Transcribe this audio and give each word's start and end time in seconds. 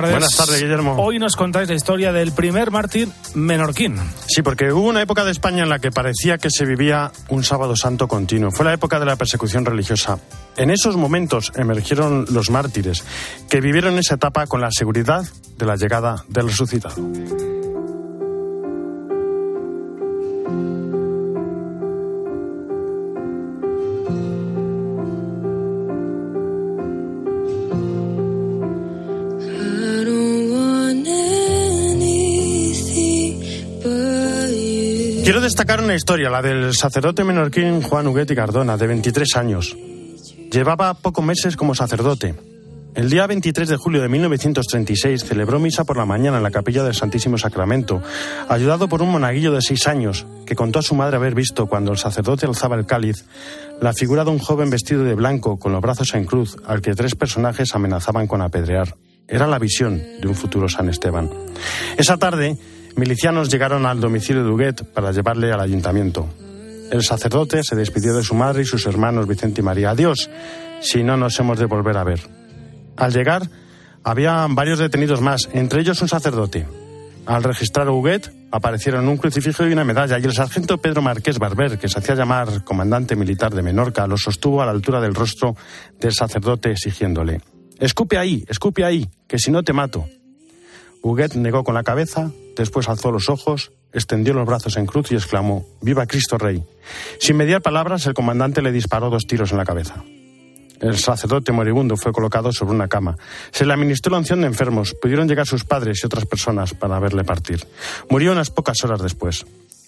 Buenas 0.00 0.36
tardes, 0.36 0.60
Guillermo. 0.60 0.96
Hoy 0.98 1.18
nos 1.18 1.36
contáis 1.36 1.68
la 1.68 1.74
historia 1.74 2.12
del 2.12 2.32
primer 2.32 2.70
mártir 2.70 3.08
menorquín. 3.34 3.96
Sí, 4.26 4.42
porque 4.42 4.72
hubo 4.72 4.88
una 4.88 5.02
época 5.02 5.24
de 5.24 5.30
España 5.30 5.62
en 5.62 5.68
la 5.68 5.78
que 5.78 5.90
parecía 5.90 6.38
que 6.38 6.50
se 6.50 6.64
vivía 6.64 7.12
un 7.28 7.44
sábado 7.44 7.76
santo 7.76 8.08
continuo. 8.08 8.50
Fue 8.50 8.64
la 8.64 8.72
época 8.72 8.98
de 8.98 9.06
la 9.06 9.16
persecución 9.16 9.64
religiosa. 9.64 10.18
En 10.56 10.70
esos 10.70 10.96
momentos 10.96 11.52
emergieron 11.56 12.26
los 12.30 12.50
mártires, 12.50 13.04
que 13.48 13.60
vivieron 13.60 13.98
esa 13.98 14.14
etapa 14.16 14.46
con 14.46 14.60
la 14.60 14.70
seguridad 14.70 15.24
de 15.58 15.66
la 15.66 15.76
llegada 15.76 16.24
del 16.28 16.48
resucitado. 16.48 16.94
Destacar 35.44 35.82
una 35.82 35.94
historia, 35.94 36.30
la 36.30 36.40
del 36.40 36.72
sacerdote 36.72 37.22
menorquín 37.22 37.82
Juan 37.82 38.06
Huguet 38.06 38.34
Cardona, 38.34 38.78
de 38.78 38.86
23 38.86 39.36
años. 39.36 39.76
Llevaba 40.50 40.94
pocos 40.94 41.22
meses 41.22 41.54
como 41.54 41.74
sacerdote. 41.74 42.34
El 42.94 43.10
día 43.10 43.26
23 43.26 43.68
de 43.68 43.76
julio 43.76 44.00
de 44.00 44.08
1936 44.08 45.22
celebró 45.22 45.58
misa 45.58 45.84
por 45.84 45.98
la 45.98 46.06
mañana 46.06 46.38
en 46.38 46.42
la 46.42 46.50
capilla 46.50 46.82
del 46.82 46.94
Santísimo 46.94 47.36
Sacramento, 47.36 48.00
ayudado 48.48 48.88
por 48.88 49.02
un 49.02 49.10
monaguillo 49.10 49.52
de 49.52 49.60
seis 49.60 49.86
años 49.86 50.24
que 50.46 50.56
contó 50.56 50.78
a 50.78 50.82
su 50.82 50.94
madre 50.94 51.16
haber 51.16 51.34
visto 51.34 51.66
cuando 51.66 51.92
el 51.92 51.98
sacerdote 51.98 52.46
alzaba 52.46 52.76
el 52.76 52.86
cáliz 52.86 53.26
la 53.82 53.92
figura 53.92 54.24
de 54.24 54.30
un 54.30 54.38
joven 54.38 54.70
vestido 54.70 55.04
de 55.04 55.14
blanco 55.14 55.58
con 55.58 55.72
los 55.72 55.82
brazos 55.82 56.14
en 56.14 56.24
cruz 56.24 56.56
al 56.64 56.80
que 56.80 56.94
tres 56.94 57.16
personajes 57.16 57.74
amenazaban 57.74 58.26
con 58.26 58.40
apedrear. 58.40 58.94
Era 59.28 59.46
la 59.46 59.58
visión 59.58 60.02
de 60.22 60.26
un 60.26 60.34
futuro 60.34 60.70
San 60.70 60.88
Esteban. 60.88 61.28
Esa 61.98 62.16
tarde, 62.16 62.56
milicianos 62.96 63.50
llegaron 63.50 63.86
al 63.86 64.00
domicilio 64.00 64.44
de 64.44 64.50
Huguet 64.50 64.84
para 64.92 65.12
llevarle 65.12 65.52
al 65.52 65.60
ayuntamiento. 65.60 66.28
El 66.90 67.02
sacerdote 67.02 67.62
se 67.62 67.76
despidió 67.76 68.14
de 68.14 68.22
su 68.22 68.34
madre 68.34 68.62
y 68.62 68.66
sus 68.66 68.86
hermanos 68.86 69.26
Vicente 69.26 69.60
y 69.60 69.64
María. 69.64 69.90
Adiós, 69.90 70.30
si 70.80 71.02
no 71.02 71.16
nos 71.16 71.38
hemos 71.40 71.58
de 71.58 71.66
volver 71.66 71.96
a 71.96 72.04
ver. 72.04 72.20
Al 72.96 73.12
llegar, 73.12 73.42
había 74.02 74.46
varios 74.50 74.78
detenidos 74.78 75.20
más, 75.20 75.48
entre 75.52 75.80
ellos 75.80 76.00
un 76.02 76.08
sacerdote. 76.08 76.66
Al 77.26 77.42
registrar 77.42 77.88
Huguet, 77.88 78.30
aparecieron 78.50 79.08
un 79.08 79.16
crucifijo 79.16 79.66
y 79.66 79.72
una 79.72 79.82
medalla, 79.82 80.18
y 80.18 80.24
el 80.24 80.34
sargento 80.34 80.78
Pedro 80.78 81.00
Marqués 81.00 81.38
Barber, 81.38 81.78
que 81.78 81.88
se 81.88 81.98
hacía 81.98 82.14
llamar 82.14 82.64
comandante 82.64 83.16
militar 83.16 83.54
de 83.54 83.62
Menorca, 83.62 84.06
lo 84.06 84.18
sostuvo 84.18 84.60
a 84.60 84.66
la 84.66 84.72
altura 84.72 85.00
del 85.00 85.14
rostro 85.14 85.56
del 85.98 86.12
sacerdote 86.12 86.70
exigiéndole, 86.70 87.40
Escupe 87.80 88.18
ahí, 88.18 88.44
escupe 88.46 88.84
ahí, 88.84 89.10
que 89.26 89.38
si 89.38 89.50
no 89.50 89.62
te 89.62 89.72
mato. 89.72 90.06
Huguet 91.02 91.34
negó 91.34 91.64
con 91.64 91.74
la 91.74 91.82
cabeza, 91.82 92.30
después 92.56 92.88
alzó 92.88 93.10
los 93.10 93.28
ojos, 93.28 93.72
extendió 93.92 94.34
los 94.34 94.46
brazos 94.46 94.76
en 94.76 94.86
cruz 94.86 95.12
y 95.12 95.14
exclamó, 95.14 95.66
Viva 95.80 96.06
Cristo 96.06 96.38
Rey. 96.38 96.64
Sin 97.18 97.36
mediar 97.36 97.62
palabras, 97.62 98.06
el 98.06 98.14
comandante 98.14 98.62
le 98.62 98.72
disparó 98.72 99.10
dos 99.10 99.26
tiros 99.26 99.52
en 99.52 99.58
la 99.58 99.64
cabeza. 99.64 100.04
El 100.80 100.98
sacerdote 100.98 101.52
moribundo 101.52 101.96
fue 101.96 102.12
colocado 102.12 102.52
sobre 102.52 102.74
una 102.74 102.88
cama. 102.88 103.16
Se 103.52 103.64
le 103.64 103.72
administró 103.72 104.12
la 104.12 104.18
unción 104.18 104.40
de 104.40 104.48
enfermos. 104.48 104.94
Pudieron 105.00 105.28
llegar 105.28 105.46
sus 105.46 105.64
padres 105.64 106.00
y 106.02 106.06
otras 106.06 106.26
personas 106.26 106.74
para 106.74 106.98
verle 106.98 107.24
partir. 107.24 107.66
Murió 108.10 108.32
unas 108.32 108.50
pocas 108.50 108.82
horas 108.84 109.00
después. 109.00 109.46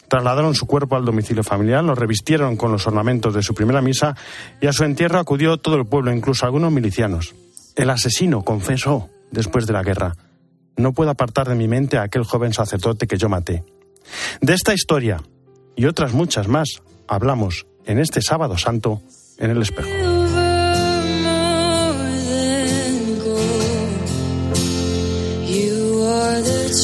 Trasladaron 0.08 0.54
su 0.54 0.66
cuerpo 0.66 0.96
al 0.96 1.04
domicilio 1.04 1.42
familiar, 1.42 1.82
lo 1.82 1.94
revistieron 1.94 2.56
con 2.56 2.70
los 2.70 2.86
ornamentos 2.86 3.34
de 3.34 3.42
su 3.42 3.54
primera 3.54 3.82
misa 3.82 4.16
y 4.60 4.68
a 4.68 4.72
su 4.72 4.84
entierro 4.84 5.18
acudió 5.18 5.58
todo 5.58 5.76
el 5.76 5.86
pueblo, 5.86 6.12
incluso 6.12 6.46
algunos 6.46 6.72
milicianos. 6.72 7.34
El 7.74 7.90
asesino 7.90 8.42
confesó 8.42 9.10
después 9.32 9.66
de 9.66 9.72
la 9.72 9.82
guerra. 9.82 10.16
No 10.76 10.92
puedo 10.92 11.10
apartar 11.10 11.48
de 11.48 11.54
mi 11.54 11.68
mente 11.68 11.96
a 11.96 12.02
aquel 12.02 12.24
joven 12.24 12.52
sacerdote 12.52 13.06
que 13.06 13.16
yo 13.16 13.28
maté. 13.28 13.64
De 14.40 14.54
esta 14.54 14.74
historia 14.74 15.22
y 15.74 15.86
otras 15.86 16.12
muchas 16.12 16.48
más 16.48 16.82
hablamos 17.08 17.66
en 17.84 17.98
este 17.98 18.20
sábado 18.22 18.58
santo 18.58 19.00
en 19.38 19.50
el 19.50 19.62
espejo. 19.62 19.95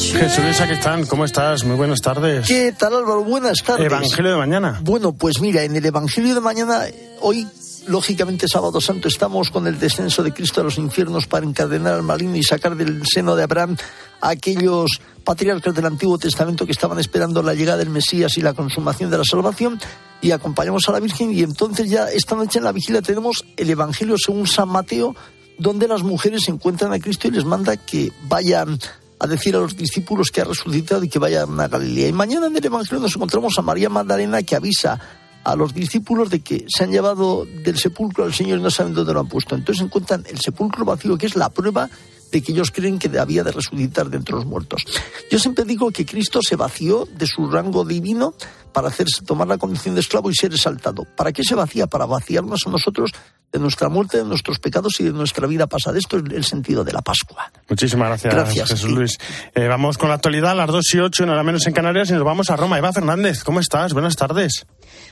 Jesús? 0.01 1.07
¿cómo 1.07 1.25
estás? 1.25 1.63
Muy 1.65 1.75
buenas 1.75 2.01
tardes. 2.01 2.47
¿Qué 2.47 2.71
tal 2.71 2.95
Álvaro? 2.95 3.23
Buenas 3.23 3.59
tardes. 3.63 3.85
Evangelio 3.85 4.31
de 4.31 4.37
mañana. 4.37 4.79
Bueno, 4.83 5.13
pues 5.13 5.39
mira, 5.39 5.63
en 5.63 5.75
el 5.75 5.85
Evangelio 5.85 6.33
de 6.33 6.41
mañana, 6.41 6.85
hoy 7.21 7.47
lógicamente 7.85 8.47
sábado 8.47 8.81
santo 8.81 9.07
estamos 9.07 9.51
con 9.51 9.67
el 9.67 9.77
descenso 9.77 10.23
de 10.23 10.33
Cristo 10.33 10.61
a 10.61 10.63
los 10.63 10.77
infiernos 10.77 11.27
para 11.27 11.45
encadenar 11.45 11.93
al 11.93 12.03
maligno 12.03 12.35
y 12.37 12.43
sacar 12.43 12.75
del 12.75 13.03
seno 13.05 13.35
de 13.35 13.43
Abraham 13.43 13.77
a 14.21 14.29
aquellos 14.29 14.89
patriarcas 15.23 15.75
del 15.75 15.85
Antiguo 15.85 16.17
Testamento 16.17 16.65
que 16.65 16.71
estaban 16.71 16.97
esperando 16.97 17.43
la 17.43 17.53
llegada 17.53 17.77
del 17.77 17.89
Mesías 17.89 18.37
y 18.37 18.41
la 18.41 18.53
consumación 18.53 19.11
de 19.11 19.17
la 19.19 19.23
salvación 19.23 19.79
y 20.21 20.31
acompañamos 20.31 20.87
a 20.89 20.93
la 20.93 21.01
Virgen 21.01 21.31
y 21.33 21.43
entonces 21.43 21.89
ya 21.89 22.05
esta 22.05 22.35
noche 22.35 22.59
en 22.59 22.65
la 22.65 22.71
vigilia 22.71 23.01
tenemos 23.01 23.45
el 23.57 23.69
Evangelio 23.69 24.15
según 24.17 24.47
San 24.47 24.69
Mateo 24.69 25.15
donde 25.59 25.87
las 25.87 26.03
mujeres 26.03 26.47
encuentran 26.47 26.93
a 26.93 26.99
Cristo 26.99 27.27
y 27.27 27.31
les 27.31 27.45
manda 27.45 27.77
que 27.77 28.11
vayan 28.27 28.79
a 29.23 29.27
decir 29.27 29.55
a 29.55 29.59
los 29.59 29.77
discípulos 29.77 30.31
que 30.31 30.41
ha 30.41 30.43
resucitado 30.43 31.01
y 31.01 31.07
que 31.07 31.17
vayan 31.17 31.57
a 31.57 31.69
Galilea. 31.69 32.09
Y 32.09 32.11
mañana 32.11 32.47
en 32.47 32.57
el 32.57 32.65
Evangelio 32.65 33.01
nos 33.01 33.15
encontramos 33.15 33.57
a 33.57 33.61
María 33.61 33.87
Magdalena 33.87 34.43
que 34.43 34.53
avisa 34.53 34.99
a 35.45 35.55
los 35.55 35.73
discípulos 35.73 36.29
de 36.29 36.41
que 36.41 36.65
se 36.67 36.83
han 36.83 36.91
llevado 36.91 37.45
del 37.45 37.77
sepulcro 37.77 38.25
al 38.25 38.33
Señor 38.33 38.59
y 38.59 38.61
no 38.61 38.69
saben 38.69 38.93
dónde 38.93 39.13
lo 39.13 39.21
han 39.21 39.29
puesto. 39.29 39.55
Entonces 39.55 39.81
encuentran 39.81 40.25
el 40.29 40.41
sepulcro 40.41 40.83
vacío, 40.83 41.17
que 41.17 41.27
es 41.27 41.37
la 41.37 41.49
prueba 41.49 41.89
de 42.33 42.41
que 42.41 42.51
ellos 42.51 42.71
creen 42.71 42.99
que 42.99 43.17
había 43.17 43.45
de 43.45 43.53
resucitar 43.53 44.09
de 44.09 44.17
entre 44.17 44.35
los 44.35 44.45
muertos. 44.45 44.83
Yo 45.31 45.39
siempre 45.39 45.63
digo 45.63 45.89
que 45.91 46.05
Cristo 46.05 46.41
se 46.41 46.57
vació 46.57 47.07
de 47.17 47.25
su 47.25 47.49
rango 47.49 47.85
divino 47.85 48.33
para 48.73 48.89
hacerse 48.89 49.21
tomar 49.21 49.47
la 49.47 49.57
condición 49.57 49.95
de 49.95 50.01
esclavo 50.01 50.31
y 50.31 50.35
ser 50.35 50.53
exaltado. 50.53 51.05
¿Para 51.15 51.31
qué 51.31 51.45
se 51.45 51.55
vacía? 51.55 51.87
Para 51.87 52.05
vaciarnos 52.05 52.67
a 52.67 52.69
nosotros 52.69 53.11
de 53.53 53.59
nuestra 53.59 53.87
muerte, 53.87 54.17
de 54.17 54.23
nuestros 54.23 54.57
pecados 54.57 54.99
y 54.99 55.03
de 55.03 55.11
nuestra 55.11 55.45
vida 55.45 55.67
pasada. 55.67 55.99
Esto 55.99 56.17
es 56.17 56.23
el 56.33 56.43
sentido 56.43 56.83
de 56.83 56.91
la 56.91 57.03
Pascua. 57.03 57.51
Muchísimas 57.69 58.07
gracias, 58.07 58.33
gracias 58.33 58.69
Jesús 58.69 58.89
Luis. 58.89 59.19
Eh, 59.53 59.67
vamos 59.67 59.99
con 59.99 60.09
la 60.09 60.15
actualidad, 60.15 60.51
a 60.51 60.55
las 60.55 60.67
2 60.67 60.95
y 60.95 60.99
8, 60.99 61.25
nada 61.27 61.43
menos 61.43 61.67
en 61.67 61.73
Canarias, 61.73 62.09
y 62.09 62.13
nos 62.13 62.23
vamos 62.23 62.49
a 62.49 62.55
Roma. 62.55 62.79
Eva 62.79 62.91
Fernández, 62.91 63.43
¿cómo 63.43 63.59
estás? 63.59 63.93
Buenas 63.93 64.15
tardes. 64.15 64.65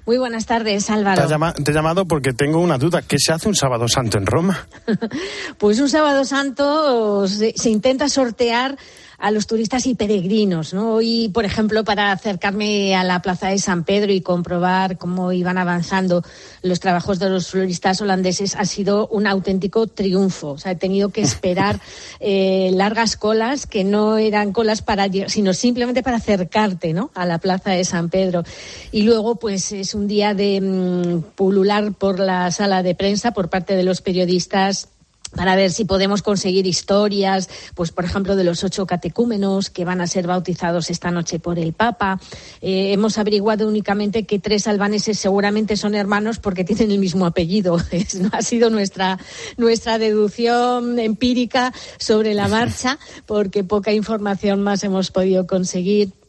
Muy 0.08 0.18
buenas 0.18 0.48
tardes, 0.48 0.90
Álvaro. 0.90 1.22
Te, 1.22 1.72
he 1.72 1.74
llamado 1.74 2.06
porque 2.06 2.34
tengo 2.34 2.60
una 2.60 2.80
duda. 2.80 3.04
¿Qué 3.04 3.18
se 3.20 3.32
hace 3.32 3.48
un 3.48 3.56
sábado 3.56 3.88
santo 3.88 4.18
en 4.18 4.26
Roma? 4.26 4.68
pues 5.60 5.80
un 5.80 5.90
sábado 5.90 6.26
santo 6.26 7.28
se, 7.28 7.54
se 7.56 7.70
intenta 7.70 8.10
sortear 8.10 8.76
a 9.22 9.30
los 9.30 9.46
turistas 9.46 9.86
y 9.86 9.94
peregrinos. 9.96 10.74
¿no? 10.74 10.96
Hoy, 10.96 11.30
por 11.30 11.46
ejemplo, 11.46 11.84
para 11.84 12.12
acercarme 12.12 12.96
a 12.96 13.04
la 13.04 13.22
plaza 13.22 13.50
de 13.50 13.60
San 13.60 13.84
Pedro 13.84 14.12
y 14.12 14.22
comprobar 14.22 14.98
cómo 14.98 15.32
iban 15.32 15.60
avanzando 15.60 16.24
los 16.64 16.80
trabajos 16.80 17.20
de 17.20 17.30
los 17.30 17.50
floristas 17.50 18.02
holandeses, 18.02 18.56
ha 18.56 18.66
sido 18.66 19.08
un 19.08 19.28
auténtico 19.28 19.86
triunfo. 19.86 20.50
O 20.50 20.58
sea, 20.58 20.72
he 20.72 20.76
tenido 20.76 21.10
que 21.10 21.22
esperar 21.22 21.80
eh, 22.20 22.72
largas 22.74 23.16
colas 23.16 23.68
que 23.68 23.84
no 23.84 24.18
eran 24.18 24.52
colas 24.52 24.82
para 24.82 25.08
sino 25.28 25.54
simplemente 25.54 26.04
para 26.04 26.18
acercarte 26.18 26.94
¿no? 26.94 27.12
a 27.14 27.26
la 27.26 27.38
plaza 27.38 27.72
de 27.72 27.86
San 27.86 28.10
Pedro. 28.10 28.44
Y 28.92 29.04
luego, 29.04 29.36
pues 29.36 29.72
es 29.72 29.94
un 29.94 30.08
día 30.08 30.34
de 30.34 30.60
mm, 30.62 31.36
pulular 31.36 31.94
por 31.94 32.20
la 32.20 32.52
sala 32.52 32.82
de 32.82 32.96
prensa 32.96 33.32
por 33.32 33.50
parte 33.50 33.76
de 33.76 33.84
los 33.84 34.02
periodistas 34.02 34.90
para 35.36 35.56
ver 35.56 35.72
si 35.72 35.86
podemos 35.86 36.22
conseguir 36.22 36.68
historias, 36.68 37.50
pues 37.76 37.92
por 37.92 38.06
ejemplo, 38.06 38.36
de 38.36 38.44
los 38.44 38.64
ocho 38.64 38.86
catecúmenos 38.86 39.70
que 39.70 39.86
van 39.86 40.02
a 40.02 40.08
ser 40.08 40.28
bautizados 40.28 40.90
esta 40.90 41.12
noche 41.12 41.40
por 41.40 41.60
el 41.60 41.74
Papa. 41.74 42.20
Eh, 42.62 42.94
hemos 42.94 43.18
averiguado 43.18 43.68
únicamente 43.68 44.26
que 44.26 44.40
tres 44.40 44.68
albaneses 44.68 45.20
seguramente 45.20 45.78
son 45.78 45.96
hermanos 45.96 46.40
porque 46.40 46.64
tienen 46.64 46.92
el 46.92 47.00
mismo 47.00 47.26
apellido. 47.26 47.78
ha 48.32 48.42
sido 48.42 48.70
nuestra, 48.70 49.20
nuestra 49.58 49.98
deducción 49.98 51.00
empírica 51.00 51.74
sobre 51.98 52.34
la 52.34 52.48
marcha, 52.50 53.00
porque 53.26 53.64
poca 53.64 53.94
información 53.94 54.62
más 54.62 54.84
hemos 54.84 55.12
podido 55.12 55.48
conseguir. 55.48 56.21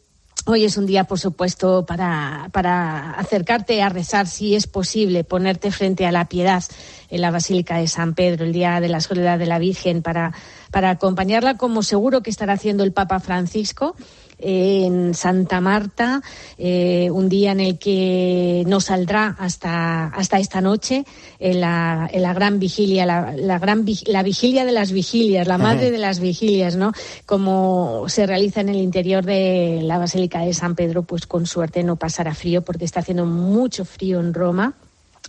Hoy 0.45 0.65
es 0.65 0.75
un 0.75 0.85
día, 0.85 1.05
por 1.05 1.19
supuesto, 1.19 1.85
para, 1.85 2.49
para, 2.51 3.11
acercarte 3.11 3.81
a 3.81 3.87
rezar, 3.87 4.27
si 4.27 4.55
es 4.55 4.67
posible, 4.67 5.23
ponerte 5.23 5.71
frente 5.71 6.05
a 6.05 6.11
la 6.11 6.25
piedad 6.25 6.61
en 7.09 7.21
la 7.21 7.31
Basílica 7.31 7.77
de 7.77 7.87
San 7.87 8.13
Pedro, 8.13 8.43
el 8.43 8.51
día 8.51 8.81
de 8.81 8.89
la 8.89 8.99
Soledad 8.99 9.39
de 9.39 9.45
la 9.45 9.57
Virgen, 9.57 10.01
para, 10.01 10.33
para 10.69 10.89
acompañarla, 10.89 11.55
como 11.55 11.81
seguro 11.81 12.21
que 12.21 12.29
estará 12.29 12.53
haciendo 12.53 12.83
el 12.83 12.91
Papa 12.91 13.21
Francisco 13.21 13.95
en 14.39 15.13
Santa 15.13 15.61
Marta, 15.61 16.21
eh, 16.57 17.09
un 17.11 17.29
día 17.29 17.51
en 17.51 17.59
el 17.59 17.79
que 17.79 18.63
no 18.67 18.79
saldrá 18.79 19.35
hasta, 19.39 20.07
hasta 20.07 20.39
esta 20.39 20.61
noche, 20.61 21.05
en 21.39 21.61
la, 21.61 22.09
en 22.11 22.21
la 22.21 22.33
gran 22.33 22.59
vigilia, 22.59 23.05
la, 23.05 23.33
la, 23.35 23.59
gran, 23.59 23.85
la 24.07 24.23
vigilia 24.23 24.65
de 24.65 24.71
las 24.71 24.91
vigilias, 24.91 25.47
la 25.47 25.57
madre 25.57 25.91
de 25.91 25.97
las 25.97 26.19
vigilias, 26.19 26.75
¿no? 26.75 26.91
Como 27.25 28.05
se 28.07 28.25
realiza 28.25 28.61
en 28.61 28.69
el 28.69 28.77
interior 28.77 29.25
de 29.25 29.81
la 29.83 29.97
Basílica 29.97 30.39
de 30.39 30.53
San 30.53 30.75
Pedro, 30.75 31.03
pues 31.03 31.27
con 31.27 31.45
suerte 31.45 31.83
no 31.83 31.95
pasará 31.95 32.33
frío 32.33 32.61
porque 32.61 32.85
está 32.85 33.01
haciendo 33.01 33.25
mucho 33.25 33.85
frío 33.85 34.19
en 34.19 34.33
Roma 34.33 34.73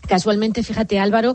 Casualmente, 0.06 0.62
fíjate 0.62 0.98
Álvaro, 0.98 1.34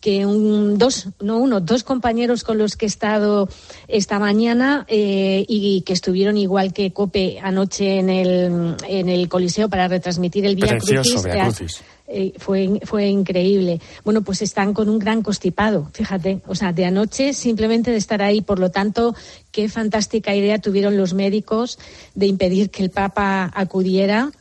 que 0.00 0.26
un, 0.26 0.78
dos, 0.78 1.08
no 1.20 1.38
uno, 1.38 1.60
dos 1.60 1.84
compañeros 1.84 2.44
con 2.44 2.58
los 2.58 2.76
que 2.76 2.86
he 2.86 2.88
estado 2.88 3.48
esta 3.88 4.18
mañana 4.18 4.84
eh, 4.88 5.44
y 5.48 5.82
que 5.82 5.92
estuvieron 5.92 6.36
igual 6.36 6.72
que 6.72 6.92
Cope 6.92 7.38
anoche 7.42 7.98
en 7.98 8.10
el, 8.10 8.76
en 8.86 9.08
el 9.08 9.28
Coliseo 9.28 9.68
para 9.68 9.88
retransmitir 9.88 10.46
el 10.46 10.56
Vía 10.56 10.78
Crucis. 10.78 11.82
Eh, 12.12 12.32
fue, 12.38 12.80
fue 12.82 13.06
increíble. 13.06 13.80
Bueno, 14.04 14.22
pues 14.22 14.42
están 14.42 14.74
con 14.74 14.88
un 14.88 14.98
gran 14.98 15.22
constipado, 15.22 15.88
fíjate. 15.92 16.40
O 16.48 16.56
sea, 16.56 16.72
de 16.72 16.84
anoche 16.84 17.32
simplemente 17.34 17.92
de 17.92 17.98
estar 17.98 18.20
ahí. 18.20 18.40
Por 18.40 18.58
lo 18.58 18.70
tanto, 18.70 19.14
qué 19.52 19.68
fantástica 19.68 20.34
idea 20.34 20.58
tuvieron 20.58 20.96
los 20.96 21.14
médicos 21.14 21.78
de 22.16 22.26
impedir 22.26 22.70
que 22.70 22.82
el 22.82 22.90
Papa 22.90 23.52
acudiera 23.54 24.32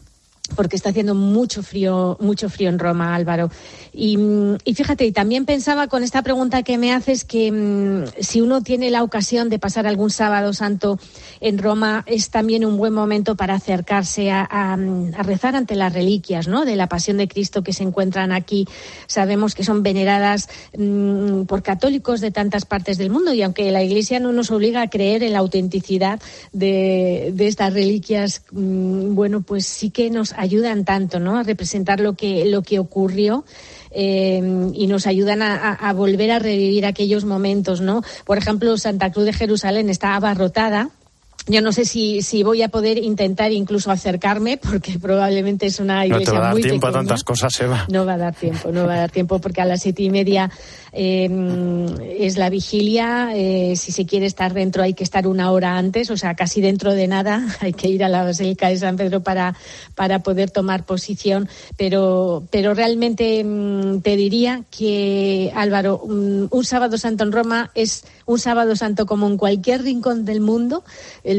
porque 0.55 0.75
está 0.75 0.89
haciendo 0.89 1.15
mucho 1.15 1.63
frío, 1.63 2.17
mucho 2.19 2.49
frío 2.49 2.69
en 2.69 2.79
Roma, 2.79 3.15
Álvaro. 3.15 3.49
Y, 3.91 4.73
fíjate, 4.73 5.05
y 5.05 5.11
también 5.11 5.45
pensaba 5.45 5.87
con 5.87 6.03
esta 6.03 6.21
pregunta 6.21 6.63
que 6.63 6.77
me 6.77 6.93
haces 6.93 7.25
que 7.25 7.51
mm, 7.51 8.21
si 8.21 8.41
uno 8.41 8.61
tiene 8.61 8.91
la 8.91 9.03
ocasión 9.03 9.49
de 9.49 9.59
pasar 9.59 9.87
algún 9.87 10.11
sábado 10.11 10.53
santo 10.53 10.99
en 11.41 11.57
Roma, 11.57 12.03
es 12.05 12.29
también 12.29 12.65
un 12.65 12.77
buen 12.77 12.93
momento 12.93 13.35
para 13.35 13.55
acercarse 13.55 14.31
a, 14.31 14.77
rezar 15.23 15.55
ante 15.55 15.75
las 15.75 15.93
reliquias 15.93 16.47
¿no? 16.47 16.65
de 16.65 16.75
la 16.75 16.87
pasión 16.87 17.17
de 17.17 17.27
Cristo 17.27 17.63
que 17.63 17.73
se 17.73 17.83
encuentran 17.83 18.31
aquí. 18.31 18.67
Sabemos 19.07 19.55
que 19.55 19.63
son 19.63 19.81
veneradas 19.83 20.49
mm, 20.77 21.43
por 21.43 21.63
católicos 21.63 22.21
de 22.21 22.31
tantas 22.31 22.65
partes 22.65 22.97
del 22.97 23.09
mundo 23.09 23.33
y 23.33 23.41
aunque 23.41 23.71
la 23.71 23.83
Iglesia 23.83 24.19
no 24.19 24.31
nos 24.31 24.51
obliga 24.51 24.81
a 24.81 24.89
creer 24.89 25.23
en 25.23 25.33
la 25.33 25.39
autenticidad 25.39 26.19
de, 26.53 27.33
estas 27.39 27.73
reliquias, 27.73 28.43
mm, 28.51 29.15
bueno, 29.15 29.41
pues 29.41 29.65
sí 29.65 29.89
que 29.89 30.09
nos 30.09 30.33
ayudan 30.33 30.85
tanto, 30.85 31.19
¿no? 31.19 31.37
A 31.37 31.43
representar 31.43 31.99
lo 31.99 32.13
que, 32.13 32.45
lo 32.45 32.61
que 32.61 32.79
ocurrió. 32.79 33.45
Eh, 33.91 34.71
y 34.73 34.87
nos 34.87 35.07
ayudan 35.07 35.41
a, 35.41 35.93
volver 35.93 36.31
a 36.31 36.39
revivir 36.39 36.85
aquellos 36.85 37.25
momentos, 37.25 37.81
¿no? 37.81 38.03
Por 38.25 38.37
ejemplo, 38.37 38.77
Santa 38.77 39.11
Cruz 39.11 39.25
de 39.25 39.33
Jerusalén 39.33 39.89
está 39.89 40.15
abarrotada 40.15 40.91
yo 41.49 41.61
no 41.61 41.71
sé 41.71 41.83
si, 41.83 42.21
si 42.21 42.43
voy 42.43 42.61
a 42.61 42.69
poder 42.69 42.99
intentar 42.99 43.51
incluso 43.51 43.89
acercarme, 43.89 44.57
porque 44.57 44.99
probablemente 44.99 45.65
es 45.65 45.79
una 45.79 46.05
iglesia 46.05 46.25
no 46.27 46.31
te 46.31 46.37
va 46.37 46.49
a 46.51 46.53
dar 46.53 46.61
tiempo 46.61 46.87
a 46.87 46.91
tantas 46.91 47.23
cosas, 47.23 47.59
Eva. 47.59 47.85
No 47.89 48.05
va 48.05 48.13
a 48.13 48.17
dar 48.17 48.35
tiempo, 48.35 48.71
no 48.71 48.85
va 48.85 48.93
a 48.93 48.97
dar 48.97 49.11
tiempo, 49.11 49.39
porque 49.39 49.59
a 49.59 49.65
las 49.65 49.81
siete 49.81 50.03
y 50.03 50.11
media 50.11 50.51
em, 50.91 51.87
es 52.19 52.37
la 52.37 52.51
vigilia. 52.51 53.31
Eh, 53.33 53.73
si 53.75 53.91
se 53.91 54.05
quiere 54.05 54.27
estar 54.27 54.53
dentro, 54.53 54.83
hay 54.83 54.93
que 54.93 55.03
estar 55.03 55.25
una 55.25 55.51
hora 55.51 55.75
antes, 55.77 56.11
o 56.11 56.17
sea, 56.17 56.35
casi 56.35 56.61
dentro 56.61 56.93
de 56.93 57.07
nada. 57.07 57.43
Hay 57.61 57.73
que 57.73 57.87
ir 57.87 58.03
a 58.03 58.09
la 58.09 58.23
Basílica 58.23 58.69
de 58.69 58.77
San 58.77 58.95
Pedro 58.95 59.21
para, 59.21 59.55
para 59.95 60.19
poder 60.19 60.51
tomar 60.51 60.85
posición. 60.85 61.49
Pero, 61.77 62.43
pero 62.51 62.75
realmente 62.75 63.39
em, 63.39 64.01
te 64.01 64.15
diría 64.15 64.63
que, 64.69 65.51
Álvaro, 65.55 65.97
un, 65.97 66.47
un 66.51 66.63
sábado 66.63 66.97
santo 66.99 67.23
en 67.23 67.31
Roma 67.31 67.71
es 67.73 68.05
un 68.25 68.37
sábado 68.37 68.75
santo 68.75 69.07
como 69.07 69.27
en 69.27 69.37
cualquier 69.37 69.81
rincón 69.81 70.23
del 70.25 70.41
mundo 70.41 70.83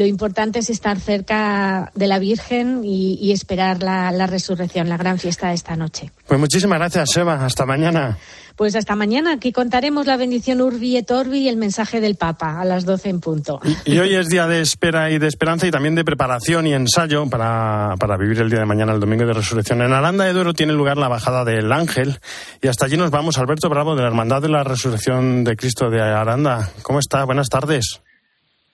lo 0.01 0.07
importante 0.07 0.61
es 0.61 0.71
estar 0.71 0.99
cerca 0.99 1.93
de 1.95 2.07
la 2.07 2.19
Virgen 2.19 2.81
y, 2.85 3.33
esperar 3.33 3.83
la, 3.83 4.27
resurrección, 4.27 4.89
la 4.89 4.97
gran 4.97 5.19
fiesta 5.19 5.49
de 5.49 5.55
esta 5.55 5.77
noche. 5.77 6.11
Pues 6.27 6.41
muchísimas 6.41 6.79
gracias, 6.79 7.15
Eva. 7.19 7.45
Hasta 7.45 7.67
mañana. 7.67 8.17
Pues 8.57 8.75
hasta 8.77 8.97
mañana. 8.97 9.35
Aquí 9.35 9.53
contaremos 9.53 10.07
la 10.07 10.17
bendición 10.17 10.63
Urbi 10.63 10.97
et 10.97 11.11
Orbi 11.11 11.41
y 11.41 11.49
el 11.51 11.59
mensaje 11.59 12.01
del 12.01 12.15
Papa 12.15 12.59
a 12.59 12.65
las 12.65 12.87
12 12.87 13.11
en 13.11 13.21
punto. 13.21 13.61
Y, 13.85 13.99
hoy 13.99 14.15
es 14.15 14.31
día 14.31 14.47
de 14.47 14.63
espera 14.63 15.11
y 15.11 15.19
de 15.19 15.27
esperanza 15.27 15.67
y 15.67 15.71
también 15.71 15.95
de 15.95 16.03
preparación 16.03 16.67
y 16.67 16.73
ensayo 16.73 17.29
para, 17.29 17.95
para 17.99 18.17
vivir 18.17 18.41
el 18.41 18.49
día 18.49 18.61
de 18.61 18.67
mañana, 18.67 18.95
el 18.95 19.01
domingo 19.01 19.27
de 19.27 19.35
resurrección. 19.35 19.83
En 19.83 19.93
Aranda 19.93 20.25
de 20.25 20.33
Duero 20.33 20.55
tiene 20.55 20.73
lugar 20.73 20.97
la 20.97 21.09
bajada 21.09 21.45
del 21.45 21.71
Ángel 21.73 22.21
y 22.63 22.69
hasta 22.69 22.87
allí 22.87 22.97
nos 22.97 23.11
vamos. 23.11 23.37
Alberto 23.37 23.69
Bravo 23.69 23.95
de 23.97 24.01
la 24.01 24.09
Hermandad 24.09 24.41
de 24.41 24.49
la 24.49 24.65
Resurrección 24.65 25.45
de 25.45 25.57
Cristo 25.57 25.91
de 25.91 26.01
Aranda. 26.01 26.71
¿Cómo 26.81 27.01
está? 27.01 27.23
Buenas 27.25 27.51
tardes. 27.51 28.01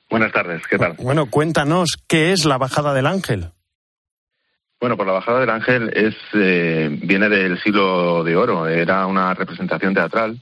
Buenas 0.09 0.33
tardes, 0.33 0.63
¿qué 0.69 0.79
tal? 0.79 0.95
Bueno, 0.99 1.27
cuéntanos, 1.27 1.97
¿qué 2.09 2.33
es 2.33 2.45
la 2.45 2.59
bajada 2.59 2.95
del 2.95 3.07
ángel? 3.07 3.51
Bueno, 4.81 4.97
pues 4.97 5.07
la 5.07 5.15
bajada 5.15 5.41
del 5.41 5.51
ángel 5.51 5.91
es 5.95 6.15
eh, 6.35 6.89
viene 7.03 7.29
del 7.29 7.61
siglo 7.63 8.23
de 8.23 8.37
oro. 8.37 8.69
Era 8.69 9.07
una 9.07 9.35
representación 9.35 9.95
teatral 9.95 10.39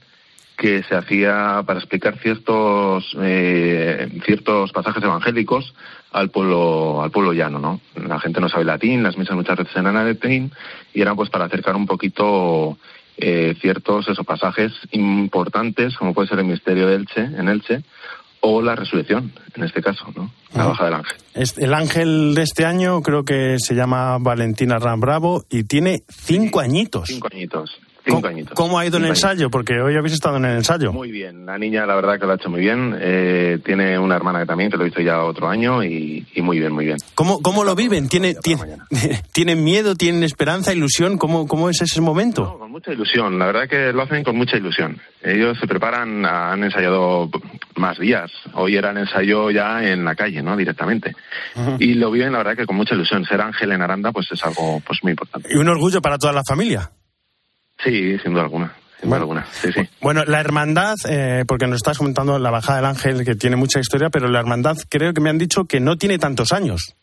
que 0.57 0.83
se 0.83 0.95
hacía 0.95 1.63
para 1.65 1.79
explicar 1.79 2.17
ciertos 2.19 3.15
eh, 3.21 4.07
ciertos 4.25 4.71
pasajes 4.71 5.03
evangélicos 5.03 5.73
al 6.11 6.29
pueblo 6.29 7.01
al 7.01 7.11
pueblo 7.11 7.33
llano, 7.33 7.59
¿no? 7.59 7.81
La 7.95 8.19
gente 8.19 8.39
no 8.39 8.49
sabe 8.49 8.65
latín, 8.65 9.03
las 9.03 9.17
misas 9.17 9.35
muchas 9.35 9.57
veces 9.57 9.75
eran 9.75 9.97
en 9.97 10.07
latín 10.07 10.51
y 10.93 11.01
eran 11.01 11.15
pues 11.15 11.29
para 11.29 11.45
acercar 11.45 11.75
un 11.75 11.87
poquito 11.87 12.77
eh, 13.17 13.55
ciertos 13.61 14.07
esos 14.09 14.25
pasajes 14.25 14.73
importantes, 14.91 15.95
como 15.97 16.13
puede 16.13 16.27
ser 16.27 16.39
el 16.39 16.45
misterio 16.45 16.87
de 16.87 16.95
Elche, 16.95 17.21
en 17.21 17.47
Elche, 17.47 17.83
o 18.45 18.61
la 18.61 18.75
resurrección, 18.75 19.33
en 19.55 19.63
este 19.63 19.81
caso, 19.81 20.05
¿no? 20.15 20.31
La 20.53 20.67
baja 20.67 20.85
del 20.85 20.93
ángel. 20.93 21.17
El 21.57 21.73
ángel 21.73 22.35
de 22.35 22.41
este 22.43 22.65
año 22.65 23.01
creo 23.01 23.23
que 23.23 23.57
se 23.59 23.73
llama 23.73 24.17
Valentina 24.19 24.77
Rambravo 24.77 25.43
y 25.49 25.63
tiene 25.63 26.03
cinco 26.07 26.59
añitos. 26.59 27.07
Cinco 27.07 27.27
añitos. 27.31 27.71
¿Cómo, 28.53 28.77
ha 28.77 28.85
ido 28.85 28.97
el 28.97 29.05
ensayo? 29.05 29.49
Porque 29.49 29.81
hoy 29.81 29.95
habéis 29.95 30.13
estado 30.13 30.37
en 30.37 30.45
el 30.45 30.57
ensayo. 30.57 30.93
Muy 30.93 31.11
bien, 31.11 31.45
la 31.45 31.57
niña 31.57 31.85
la 31.85 31.95
verdad 31.95 32.19
que 32.19 32.25
lo 32.25 32.33
ha 32.33 32.35
hecho 32.35 32.49
muy 32.49 32.61
bien. 32.61 32.95
Eh, 32.99 33.59
tiene 33.63 33.97
una 33.97 34.15
hermana 34.15 34.39
que 34.41 34.45
también, 34.45 34.69
que 34.69 34.77
lo 34.77 34.85
hizo 34.85 35.01
ya 35.01 35.23
otro 35.23 35.49
año 35.49 35.83
y, 35.83 36.25
muy 36.37 36.59
bien, 36.59 36.71
muy 36.71 36.85
bien. 36.85 36.97
¿Cómo, 37.15 37.41
cómo 37.41 37.63
lo 37.63 37.75
viven? 37.75 38.07
¿Tiene, 38.07 38.35
¿Tienen 39.33 39.63
miedo, 39.63 39.95
tienen 39.95 40.23
esperanza, 40.23 40.73
ilusión? 40.73 41.17
¿Cómo, 41.17 41.47
cómo 41.47 41.69
es 41.69 41.81
ese 41.81 42.01
momento? 42.01 42.57
con 42.59 42.71
mucha 42.71 42.91
ilusión, 42.91 43.39
la 43.39 43.47
verdad 43.47 43.69
que 43.69 43.93
lo 43.93 44.03
hacen 44.03 44.23
con 44.23 44.35
mucha 44.35 44.57
ilusión. 44.57 44.99
Ellos 45.23 45.57
se 45.59 45.65
preparan, 45.65 46.25
han 46.25 46.63
ensayado 46.63 47.29
más 47.75 47.97
días. 47.97 48.31
Hoy 48.53 48.75
era 48.75 48.91
el 48.91 48.97
ensayo 48.97 49.49
ya 49.49 49.83
en 49.83 50.03
la 50.03 50.13
calle, 50.15 50.41
¿no? 50.41 50.55
Directamente. 50.55 51.15
Y 51.79 51.95
lo 51.95 52.11
viven, 52.11 52.31
la 52.31 52.39
verdad 52.39 52.55
que 52.55 52.65
con 52.65 52.75
mucha 52.75 52.93
ilusión. 52.93 53.25
Ser 53.25 53.41
ángel 53.41 53.71
en 53.71 53.81
Aranda, 53.81 54.11
pues 54.11 54.27
es 54.31 54.43
algo 54.43 54.81
pues 54.85 54.99
muy 55.03 55.11
importante. 55.11 55.49
Y 55.51 55.57
un 55.57 55.67
orgullo 55.67 56.01
para 56.01 56.17
toda 56.17 56.33
la 56.33 56.43
familia. 56.47 56.91
Sí, 57.83 58.17
sin 58.19 58.33
duda 58.33 58.43
alguna. 58.43 58.73
alguna. 59.11 59.45
Sí, 59.51 59.71
sí. 59.71 59.81
Bueno, 60.01 60.23
la 60.25 60.39
hermandad, 60.39 60.95
eh, 61.09 61.43
porque 61.47 61.67
nos 61.67 61.77
estás 61.77 61.97
comentando 61.97 62.39
la 62.39 62.51
bajada 62.51 62.77
del 62.77 62.85
ángel, 62.85 63.25
que 63.25 63.35
tiene 63.35 63.55
mucha 63.55 63.79
historia, 63.79 64.09
pero 64.09 64.27
la 64.27 64.39
hermandad 64.39 64.77
creo 64.89 65.13
que 65.13 65.21
me 65.21 65.29
han 65.29 65.37
dicho 65.37 65.65
que 65.65 65.79
no 65.79 65.97
tiene 65.97 66.17
tantos 66.17 66.51
años. 66.51 66.95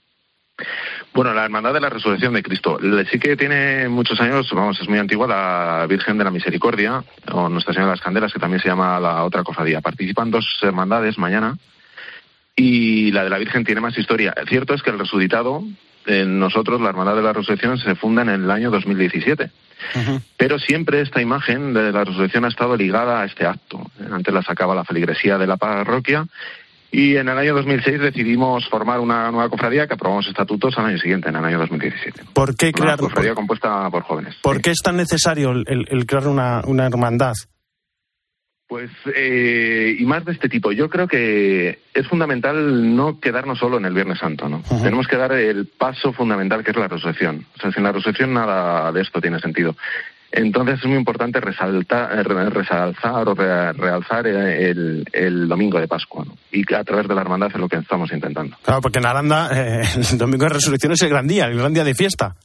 Bueno, 1.14 1.34
la 1.34 1.44
Hermandad 1.44 1.74
de 1.74 1.80
la 1.80 1.90
Resurrección 1.90 2.32
de 2.32 2.42
Cristo. 2.42 2.78
Sí 3.10 3.18
que 3.18 3.36
tiene 3.36 3.88
muchos 3.88 4.18
años, 4.20 4.48
vamos, 4.52 4.80
es 4.80 4.88
muy 4.88 4.98
antigua, 4.98 5.26
la 5.26 5.86
Virgen 5.86 6.16
de 6.16 6.24
la 6.24 6.30
Misericordia, 6.30 7.04
o 7.30 7.50
Nuestra 7.50 7.74
Señora 7.74 7.90
de 7.90 7.96
las 7.96 8.04
Candelas, 8.04 8.32
que 8.32 8.38
también 8.38 8.62
se 8.62 8.68
llama 8.68 8.98
la 8.98 9.22
otra 9.24 9.42
cofradía. 9.44 9.82
Participan 9.82 10.30
dos 10.30 10.46
hermandades 10.62 11.18
mañana, 11.18 11.58
y 12.56 13.10
la 13.12 13.24
de 13.24 13.30
la 13.30 13.38
Virgen 13.38 13.64
tiene 13.64 13.82
más 13.82 13.96
historia. 13.98 14.34
Cierto 14.48 14.72
es 14.72 14.82
que 14.82 14.90
el 14.90 14.98
resucitado, 14.98 15.62
nosotros, 16.06 16.80
la 16.80 16.90
Hermandad 16.90 17.16
de 17.16 17.22
la 17.22 17.32
Resurrección, 17.32 17.78
se 17.78 17.94
funda 17.94 18.22
en 18.22 18.28
el 18.28 18.50
año 18.50 18.70
2017. 18.70 19.50
Pero 20.36 20.58
siempre 20.58 21.00
esta 21.00 21.20
imagen 21.20 21.74
de 21.74 21.92
la 21.92 22.04
resurrección 22.04 22.44
ha 22.44 22.48
estado 22.48 22.76
ligada 22.76 23.22
a 23.22 23.24
este 23.24 23.46
acto. 23.46 23.80
Antes 24.10 24.32
la 24.32 24.42
sacaba 24.42 24.74
la 24.74 24.84
feligresía 24.84 25.38
de 25.38 25.46
la 25.46 25.56
parroquia 25.56 26.26
y 26.92 27.16
en 27.16 27.28
el 27.28 27.38
año 27.38 27.54
2006 27.54 28.00
decidimos 28.00 28.68
formar 28.68 29.00
una 29.00 29.30
nueva 29.30 29.48
cofradía 29.48 29.86
que 29.86 29.94
aprobamos 29.94 30.26
estatutos 30.28 30.76
al 30.76 30.86
año 30.86 30.98
siguiente, 30.98 31.30
en 31.30 31.36
el 31.36 31.44
año 31.44 31.58
2017. 31.58 32.24
¿Por 32.34 32.54
qué 32.54 32.70
crear 32.70 32.98
una 33.00 33.08
cofradía 33.08 33.34
compuesta 33.34 33.88
por 33.90 34.02
jóvenes? 34.02 34.36
¿Por 34.42 34.60
qué 34.60 34.70
es 34.70 34.82
tan 34.82 34.96
necesario 34.98 35.52
el, 35.52 36.06
crear 36.06 36.28
una, 36.28 36.60
una 36.66 36.86
hermandad? 36.86 37.32
Pues, 38.72 38.90
eh, 39.14 39.96
y 39.98 40.06
más 40.06 40.24
de 40.24 40.32
este 40.32 40.48
tipo. 40.48 40.72
Yo 40.72 40.88
creo 40.88 41.06
que 41.06 41.80
es 41.92 42.08
fundamental 42.08 42.96
no 42.96 43.20
quedarnos 43.20 43.58
solo 43.58 43.76
en 43.76 43.84
el 43.84 43.92
Viernes 43.92 44.18
Santo, 44.18 44.48
¿no? 44.48 44.62
Tenemos 44.82 45.06
que 45.06 45.18
dar 45.18 45.30
el 45.32 45.66
paso 45.66 46.14
fundamental 46.14 46.64
que 46.64 46.70
es 46.70 46.76
la 46.78 46.88
resurrección. 46.88 47.44
O 47.54 47.60
sea, 47.60 47.70
sin 47.70 47.82
la 47.82 47.92
resurrección 47.92 48.32
nada 48.32 48.90
de 48.90 49.02
esto 49.02 49.20
tiene 49.20 49.40
sentido. 49.40 49.76
Entonces 50.30 50.78
es 50.78 50.86
muy 50.86 50.96
importante 50.96 51.38
resaltar, 51.38 52.18
eh, 52.18 52.22
resalzar 52.22 53.28
o 53.28 53.34
realzar 53.34 54.26
eh, 54.26 54.70
el, 55.12 55.48
domingo 55.48 55.78
de 55.78 55.86
Pascua. 55.86 56.24
¿no? 56.24 56.34
Y 56.50 56.62
a 56.72 56.82
través 56.82 57.06
de 57.06 57.14
la 57.14 57.20
hermandad 57.20 57.50
es 57.52 57.60
lo 57.60 57.68
que 57.68 57.76
estamos 57.76 58.10
intentando. 58.10 58.56
Claro, 58.62 58.80
porque 58.80 59.00
en 59.00 59.04
Aranda 59.06 59.50
el 59.94 60.16
domingo 60.16 60.44
de 60.44 60.54
resurrección 60.54 60.92
es 60.92 61.02
el 61.02 61.10
gran 61.10 61.26
día, 61.26 61.44
el 61.44 61.58
gran 61.58 61.74
día 61.74 61.84
de 61.84 61.94
fiesta. 61.94 62.36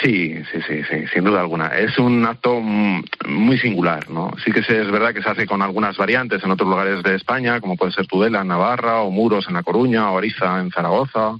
Sí, 0.00 0.34
sí, 0.50 0.62
sí, 0.66 0.82
sí, 0.84 1.06
sin 1.12 1.24
duda 1.24 1.40
alguna. 1.40 1.68
Es 1.68 1.98
un 1.98 2.24
acto 2.24 2.60
muy 2.60 3.58
singular, 3.58 4.08
¿no? 4.08 4.32
Sí 4.42 4.50
que 4.50 4.60
es 4.60 4.90
verdad 4.90 5.12
que 5.12 5.22
se 5.22 5.28
hace 5.28 5.46
con 5.46 5.60
algunas 5.60 5.96
variantes 5.98 6.42
en 6.42 6.50
otros 6.50 6.68
lugares 6.68 7.02
de 7.02 7.14
España, 7.14 7.60
como 7.60 7.76
puede 7.76 7.92
ser 7.92 8.06
Tudela 8.06 8.40
en 8.40 8.48
Navarra, 8.48 9.02
o 9.02 9.10
Muros 9.10 9.46
en 9.48 9.54
La 9.54 9.62
Coruña, 9.62 10.10
o 10.10 10.16
Ariza 10.16 10.60
en 10.60 10.70
Zaragoza, 10.70 11.36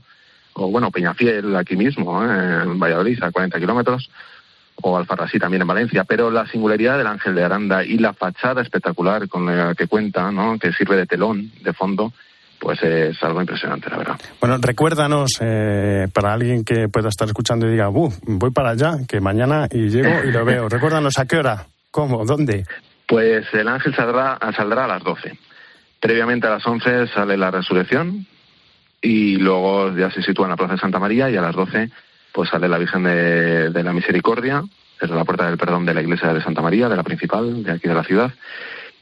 o 0.52 0.71
bueno, 0.71 0.90
Peñafiel 0.90 1.56
aquí 1.56 1.76
mismo, 1.76 2.23
¿eh? 2.23 2.62
en 2.64 2.78
Valladolid, 2.78 3.23
a 3.23 3.32
40 3.32 3.59
kilómetros, 3.59 4.11
o 4.82 4.99
Alfarrasí 4.99 5.38
también 5.38 5.62
en 5.62 5.68
Valencia. 5.68 6.04
Pero 6.04 6.30
la 6.30 6.47
singularidad 6.47 6.99
del 6.99 7.06
Ángel 7.06 7.35
de 7.35 7.44
Aranda 7.44 7.85
y 7.85 7.97
la 7.97 8.12
fachada 8.12 8.61
espectacular 8.61 9.28
con 9.28 9.47
la 9.47 9.75
que 9.75 9.87
cuenta, 9.87 10.30
¿no? 10.30 10.59
Que 10.59 10.75
sirve 10.75 10.97
de 10.97 11.06
telón, 11.06 11.50
de 11.62 11.73
fondo, 11.73 12.12
pues 12.62 12.81
es 12.85 13.21
algo 13.25 13.40
impresionante, 13.40 13.90
la 13.90 13.97
verdad. 13.97 14.21
Bueno, 14.40 14.57
recuérdanos, 14.61 15.33
eh, 15.40 16.07
para 16.14 16.33
alguien 16.33 16.64
que 16.64 16.88
pueda 16.88 17.09
estar 17.09 17.26
escuchando 17.26 17.66
y 17.66 17.73
diga, 17.73 17.88
voy 17.88 18.52
para 18.52 18.71
allá, 18.71 18.99
que 19.09 19.21
mañana 19.21 19.66
y 19.69 19.88
llego 19.88 20.23
y 20.25 20.31
lo 20.31 20.45
veo. 20.45 20.69
recuérdanos 20.69 21.19
a 21.19 21.26
qué 21.26 21.38
hora, 21.38 21.66
cómo, 21.90 22.25
dónde. 22.25 22.64
Pues 23.09 23.52
el 23.52 23.66
ángel 23.66 23.92
saldrá, 23.97 24.38
saldrá 24.57 24.85
a 24.85 24.88
las 24.88 25.02
12. 25.02 25.37
Previamente 25.99 26.47
a 26.47 26.50
las 26.50 26.64
11 26.64 27.09
sale 27.09 27.37
la 27.37 27.50
resurrección 27.50 28.26
y 29.00 29.38
luego 29.38 29.92
ya 29.97 30.12
se 30.12 30.23
sitúa 30.23 30.47
en 30.47 30.50
la 30.50 30.57
Plaza 30.57 30.75
de 30.75 30.81
Santa 30.81 31.00
María 31.00 31.28
y 31.31 31.37
a 31.37 31.42
las 31.42 31.57
12 31.57 31.90
pues 32.33 32.49
sale 32.49 32.69
la 32.69 32.78
Virgen 32.78 33.02
de, 33.02 33.71
de 33.71 33.83
la 33.83 33.92
Misericordia 33.92 34.62
desde 35.00 35.16
la 35.16 35.25
Puerta 35.25 35.47
del 35.49 35.59
Perdón 35.59 35.85
de 35.85 35.95
la 35.95 36.00
Iglesia 36.00 36.33
de 36.33 36.42
Santa 36.42 36.62
María, 36.62 36.88
de 36.88 36.97
la 36.97 37.02
principal, 37.02 37.64
de 37.64 37.73
aquí 37.73 37.88
de 37.88 37.95
la 37.95 38.04
ciudad 38.04 38.33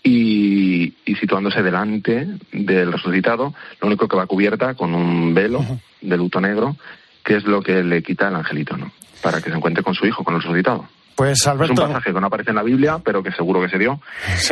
y, 0.02 0.94
situándose 1.20 1.62
delante 1.62 2.26
del 2.52 2.92
resucitado, 2.92 3.54
lo 3.80 3.86
único 3.86 4.08
que 4.08 4.16
va 4.16 4.26
cubierta 4.26 4.74
con 4.74 4.94
un 4.94 5.34
velo 5.34 5.64
de 6.00 6.16
luto 6.16 6.40
negro, 6.40 6.76
que 7.24 7.36
es 7.36 7.44
lo 7.44 7.62
que 7.62 7.82
le 7.82 8.02
quita 8.02 8.28
el 8.28 8.36
angelito, 8.36 8.76
¿no? 8.76 8.90
Para 9.22 9.40
que 9.40 9.50
se 9.50 9.56
encuentre 9.56 9.82
con 9.82 9.94
su 9.94 10.06
hijo, 10.06 10.24
con 10.24 10.34
el 10.34 10.40
resucitado. 10.40 10.88
Pues 11.14 11.46
Alberto. 11.46 11.74
Es 11.74 11.78
un 11.80 11.86
pasaje 11.88 12.14
que 12.14 12.20
no 12.20 12.26
aparece 12.28 12.50
en 12.50 12.56
la 12.56 12.62
Biblia, 12.62 12.98
pero 13.04 13.22
que 13.22 13.30
seguro 13.32 13.60
que 13.60 13.68
se 13.68 13.76
dio. 13.76 14.00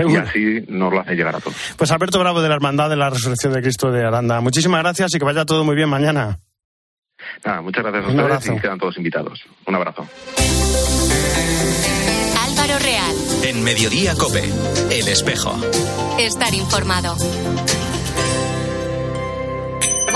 Y 0.06 0.16
así 0.16 0.64
nos 0.68 0.92
lo 0.92 1.00
hace 1.00 1.14
llegar 1.14 1.34
a 1.36 1.40
todos. 1.40 1.56
Pues 1.78 1.90
Alberto 1.90 2.18
Bravo 2.20 2.42
de 2.42 2.48
la 2.50 2.56
Hermandad 2.56 2.90
de 2.90 2.96
la 2.96 3.08
Resurrección 3.08 3.54
de 3.54 3.62
Cristo 3.62 3.90
de 3.90 4.04
Aranda. 4.04 4.42
Muchísimas 4.42 4.82
gracias 4.82 5.14
y 5.14 5.18
que 5.18 5.24
vaya 5.24 5.46
todo 5.46 5.64
muy 5.64 5.76
bien 5.76 5.88
mañana. 5.88 6.36
Nada, 7.44 7.62
muchas 7.62 7.82
gracias 7.84 8.04
a 8.04 8.08
ustedes 8.08 8.58
y 8.58 8.60
quedan 8.60 8.78
todos 8.78 8.98
invitados. 8.98 9.42
Un 9.66 9.74
abrazo. 9.76 10.06
Real. 12.66 13.16
En 13.44 13.62
Mediodía 13.62 14.14
Cope, 14.16 14.52
El 14.90 15.06
Espejo. 15.06 15.56
Estar 16.18 16.52
informado. 16.54 17.16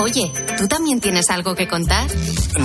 Oye, 0.03 0.33
¿tú 0.57 0.67
también 0.67 0.99
tienes 0.99 1.29
algo 1.29 1.55
que 1.55 1.65
contar? 1.65 2.09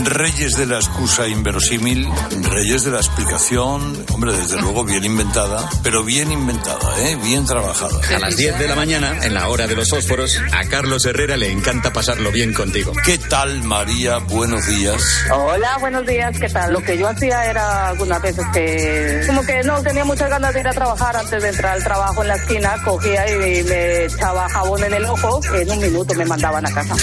Reyes 0.06 0.56
de 0.56 0.66
la 0.66 0.78
excusa 0.78 1.28
inverosímil, 1.28 2.08
reyes 2.50 2.82
de 2.82 2.90
la 2.90 2.96
explicación, 2.96 4.04
hombre, 4.12 4.32
desde 4.32 4.56
luego 4.60 4.82
bien 4.82 5.04
inventada, 5.04 5.70
pero 5.84 6.02
bien 6.02 6.32
inventada, 6.32 6.98
¿eh? 6.98 7.16
bien 7.22 7.46
trabajada. 7.46 8.00
A 8.16 8.18
las 8.18 8.36
10 8.36 8.58
de 8.58 8.66
la 8.66 8.74
mañana, 8.74 9.20
en 9.22 9.34
la 9.34 9.48
hora 9.48 9.68
de 9.68 9.76
los 9.76 9.88
fósforos, 9.88 10.36
a 10.52 10.64
Carlos 10.64 11.06
Herrera 11.06 11.36
le 11.36 11.52
encanta 11.52 11.92
pasarlo 11.92 12.32
bien 12.32 12.52
contigo. 12.52 12.90
¿Qué 13.04 13.18
tal, 13.18 13.62
María? 13.62 14.18
Buenos 14.18 14.66
días. 14.66 15.00
Hola, 15.32 15.78
buenos 15.78 16.04
días, 16.06 16.36
¿qué 16.40 16.48
tal? 16.48 16.72
Lo 16.72 16.82
que 16.82 16.98
yo 16.98 17.06
hacía 17.06 17.48
era 17.48 17.90
algunas 17.90 18.20
veces 18.20 18.44
que, 18.52 19.22
como 19.28 19.46
que 19.46 19.62
no 19.62 19.80
tenía 19.82 20.04
muchas 20.04 20.28
ganas 20.28 20.52
de 20.52 20.58
ir 20.58 20.66
a 20.66 20.72
trabajar 20.72 21.16
antes 21.16 21.40
de 21.40 21.50
entrar 21.50 21.74
al 21.74 21.84
trabajo 21.84 22.20
en 22.22 22.28
la 22.28 22.34
esquina, 22.34 22.74
cogía 22.84 23.30
y 23.30 23.62
me 23.62 24.06
echaba 24.06 24.48
jabón 24.48 24.82
en 24.82 24.94
el 24.94 25.04
ojo, 25.04 25.40
en 25.54 25.70
un 25.70 25.78
minuto 25.78 26.14
me 26.14 26.24
mandaban 26.24 26.66
a 26.66 26.74
casa. 26.74 26.96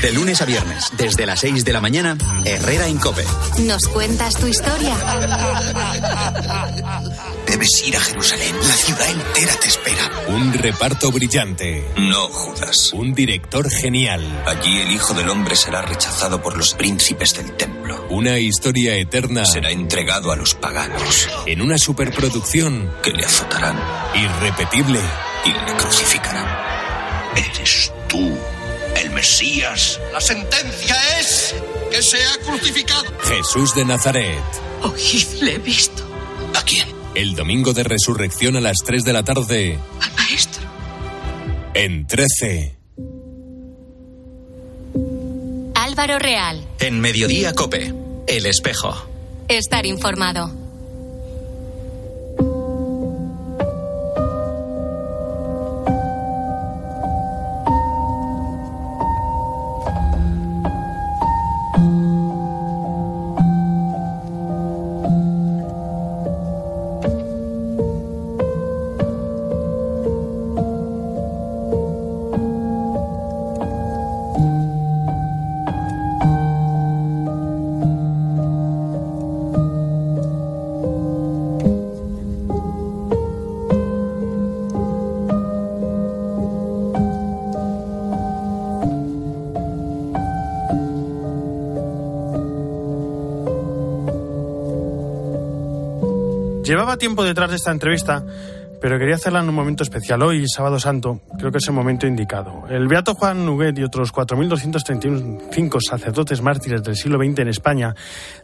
De 0.00 0.12
lunes 0.12 0.42
a 0.42 0.44
viernes, 0.44 0.90
desde 0.96 1.26
las 1.26 1.40
6 1.40 1.64
de 1.64 1.72
la 1.72 1.80
mañana, 1.80 2.16
Herrera 2.44 2.88
Incope. 2.88 3.24
¿Nos 3.60 3.86
cuentas 3.86 4.34
tu 4.34 4.48
historia? 4.48 4.96
Debes 7.46 7.86
ir 7.86 7.96
a 7.96 8.00
Jerusalén. 8.00 8.56
La 8.66 8.74
ciudad 8.74 9.10
entera 9.10 9.54
te 9.60 9.68
espera. 9.68 10.10
Un 10.28 10.52
reparto 10.52 11.12
brillante. 11.12 11.86
No, 11.96 12.28
Judas. 12.28 12.92
Un 12.94 13.14
director 13.14 13.70
genial. 13.70 14.42
Allí 14.46 14.80
el 14.80 14.90
Hijo 14.90 15.14
del 15.14 15.28
Hombre 15.28 15.54
será 15.54 15.82
rechazado 15.82 16.42
por 16.42 16.56
los 16.56 16.74
príncipes 16.74 17.34
del 17.34 17.52
templo. 17.56 18.06
Una 18.10 18.38
historia 18.38 18.96
eterna. 18.96 19.44
Será 19.44 19.70
entregado 19.70 20.32
a 20.32 20.36
los 20.36 20.54
paganos. 20.54 21.28
En 21.46 21.62
una 21.62 21.78
superproducción. 21.78 22.92
Que 23.02 23.10
le 23.12 23.24
azotarán. 23.24 23.78
Irrepetible. 24.14 25.00
Y 25.44 25.50
le 25.50 25.76
crucificarán. 25.76 26.61
Mesías. 29.22 30.00
La 30.12 30.20
sentencia 30.20 30.96
es 31.20 31.54
que 31.92 32.02
sea 32.02 32.38
crucificado. 32.44 33.04
Jesús 33.20 33.72
de 33.72 33.84
Nazaret. 33.84 34.42
le 35.40 35.54
he 35.54 35.58
visto. 35.58 36.02
¿A 36.56 36.62
quién? 36.64 36.88
El 37.14 37.36
domingo 37.36 37.72
de 37.72 37.84
resurrección 37.84 38.56
a 38.56 38.60
las 38.60 38.78
3 38.84 39.04
de 39.04 39.12
la 39.12 39.22
tarde. 39.22 39.78
Al 40.00 40.12
maestro. 40.14 40.64
En 41.72 42.04
13. 42.08 42.76
Álvaro 45.76 46.18
Real. 46.18 46.66
En 46.80 46.98
Mediodía 46.98 47.52
Cope. 47.52 47.94
El 48.26 48.46
espejo. 48.46 48.92
Estar 49.46 49.86
informado. 49.86 50.61
Llevaba 96.72 96.96
tiempo 96.96 97.22
detrás 97.22 97.50
de 97.50 97.56
esta 97.56 97.70
entrevista, 97.70 98.24
pero 98.80 98.98
quería 98.98 99.16
hacerla 99.16 99.40
en 99.40 99.48
un 99.50 99.54
momento 99.54 99.82
especial. 99.82 100.22
Hoy, 100.22 100.48
Sábado 100.48 100.80
Santo, 100.80 101.20
creo 101.38 101.52
que 101.52 101.58
es 101.58 101.68
el 101.68 101.74
momento 101.74 102.06
indicado. 102.06 102.66
El 102.70 102.88
Beato 102.88 103.14
Juan 103.14 103.44
Nuguet 103.44 103.78
y 103.78 103.82
otros 103.82 104.10
4.235 104.10 105.80
sacerdotes 105.86 106.40
mártires 106.40 106.82
del 106.82 106.96
siglo 106.96 107.18
XX 107.18 107.40
en 107.40 107.48
España, 107.48 107.94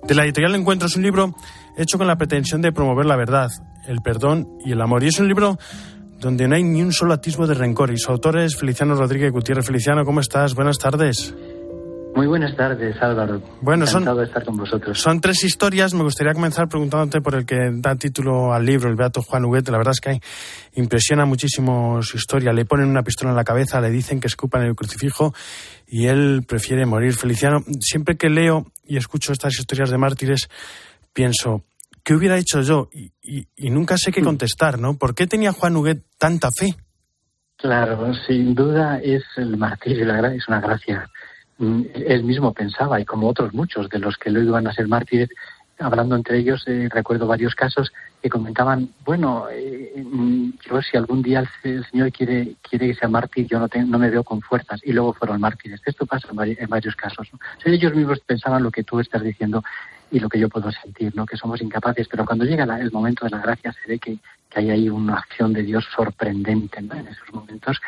de 0.06 0.14
la 0.14 0.25
editorial 0.25 0.54
Encuentros, 0.56 0.94
un 0.97 1.04
libro 1.04 1.35
hecho 1.78 1.97
con 1.97 2.06
la 2.06 2.16
pretensión 2.16 2.61
de 2.61 2.70
promover 2.70 3.06
la 3.06 3.16
verdad, 3.16 3.50
el 3.87 4.02
perdón 4.02 4.47
y 4.62 4.73
el 4.73 4.82
amor. 4.82 5.02
Y 5.04 5.06
es 5.06 5.18
un 5.18 5.26
libro 5.26 5.58
donde 6.20 6.49
no 6.49 6.54
hay 6.54 6.64
ni 6.64 6.82
un 6.82 6.92
solo 6.92 7.14
atisbo 7.14 7.47
de 7.47 7.54
rencor. 7.54 7.90
Y 7.92 7.97
su 7.97 8.12
autor 8.12 8.40
es 8.40 8.56
Feliciano 8.56 8.94
Rodríguez 8.94 9.32
Gutiérrez. 9.32 9.64
Feliciano, 9.64 10.04
¿cómo 10.04 10.20
estás? 10.20 10.54
Buenas 10.54 10.76
tardes. 10.76 11.35
Muy 12.18 12.26
buenas 12.26 12.56
tardes, 12.56 13.00
Álvaro. 13.00 13.40
Bueno, 13.60 13.87
son, 13.87 14.04
de 14.04 14.25
estar 14.25 14.44
con 14.44 14.56
vosotros. 14.56 14.98
son 14.98 15.20
tres 15.20 15.44
historias. 15.44 15.94
Me 15.94 16.02
gustaría 16.02 16.32
comenzar 16.32 16.68
preguntándote 16.68 17.20
por 17.20 17.37
el 17.37 17.46
que 17.46 17.70
da 17.75 17.94
título 17.94 18.52
al 18.52 18.66
libro, 18.66 18.90
el 18.90 18.96
Beato 18.96 19.22
Juan 19.22 19.44
Huguet. 19.44 19.68
La 19.68 19.78
verdad 19.78 19.92
es 19.92 20.00
que 20.00 20.20
impresiona 20.75 21.26
muchísimo 21.26 22.02
su 22.02 22.16
historia. 22.16 22.52
Le 22.52 22.64
ponen 22.64 22.88
una 22.88 23.04
pistola 23.04 23.30
en 23.30 23.37
la 23.37 23.44
cabeza, 23.44 23.80
le 23.80 23.90
dicen 23.90 24.18
que 24.18 24.26
escupan 24.26 24.62
el 24.62 24.75
crucifijo 24.75 25.32
y 25.87 26.06
él 26.06 26.42
prefiere 26.44 26.87
morir. 26.87 27.12
Feliciano, 27.12 27.60
siempre 27.78 28.16
que 28.16 28.28
leo 28.28 28.66
y 28.84 28.96
escucho 28.96 29.32
estas 29.32 29.56
historias 29.56 29.88
de 29.90 29.98
mártires, 29.98 30.48
pienso, 31.12 31.62
¿qué 32.02 32.14
hubiera 32.14 32.37
hecho 32.37 32.62
yo? 32.62 32.88
Y, 33.22 33.46
nunca 33.70 33.96
sé 33.96 34.10
qué 34.10 34.22
mm. 34.22 34.25
contestar, 34.25 34.80
¿no? 34.80 34.98
¿Por 34.98 35.14
qué 35.14 35.28
tenía 35.28 35.52
Juan 35.52 35.76
Huguet 35.76 36.02
tanta 36.18 36.48
fe? 36.50 36.75
Claro, 37.58 38.12
sin 38.26 38.56
duda 38.56 38.98
es 38.98 39.22
el 39.37 39.56
martirio, 39.56 40.12
es 40.26 40.48
una 40.48 40.60
gracia 40.60 41.08
él 41.58 42.24
mismo 42.24 42.52
pensaba, 42.52 43.00
y 43.00 43.04
como 43.04 43.28
otros 43.28 43.52
muchos 43.52 43.88
de 43.88 43.98
los 43.98 44.16
que 44.16 44.30
luego 44.30 44.48
iban 44.48 44.66
a 44.66 44.72
ser 44.72 44.86
mártires, 44.88 45.28
hablando 45.78 46.16
entre 46.16 46.38
ellos, 46.38 46.64
eh, 46.66 46.88
recuerdo 46.90 47.26
varios 47.26 47.54
casos 47.54 47.92
que 48.20 48.28
comentaban, 48.28 48.90
bueno, 49.04 49.46
eh, 49.50 49.92
mm, 49.96 50.50
yo 50.68 50.82
si 50.82 50.96
algún 50.96 51.22
día 51.22 51.44
el, 51.62 51.84
Señor 51.86 52.12
quiere, 52.12 52.54
quiere 52.68 52.88
que 52.88 52.94
sea 52.94 53.08
mártir, 53.08 53.46
yo 53.46 53.58
no, 53.58 53.68
no 53.86 53.98
me 53.98 54.10
veo 54.10 54.24
con 54.24 54.40
fuerzas, 54.40 54.80
y 54.84 54.92
luego 54.92 55.12
fueron 55.14 55.40
mártires. 55.40 55.80
Esto 55.84 56.06
pasa 56.06 56.28
en, 56.30 56.68
varios 56.68 56.96
casos. 56.96 57.28
ellos 57.64 57.94
mismos 57.94 58.20
pensaban 58.20 58.62
lo 58.62 58.70
que 58.70 58.84
tú 58.84 58.98
estás 59.00 59.22
diciendo 59.22 59.62
y 60.10 60.20
lo 60.20 60.28
que 60.28 60.38
yo 60.38 60.48
puedo 60.48 60.70
sentir, 60.72 61.14
¿no? 61.14 61.26
que 61.26 61.36
somos 61.36 61.60
incapaces, 61.60 62.08
pero 62.08 62.24
cuando 62.24 62.44
llega 62.44 62.64
el 62.80 62.90
momento 62.90 63.24
de 63.24 63.30
la 63.30 63.38
gracia 63.38 63.72
se 63.72 63.88
ve 63.88 63.98
que, 63.98 64.18
que 64.48 64.60
hay 64.60 64.70
ahí 64.70 64.88
una 64.88 65.16
acción 65.16 65.52
de 65.52 65.62
Dios 65.62 65.86
sorprendente 65.94 66.78
en 66.78 67.06
esos 67.06 67.32
momentos 67.32 67.78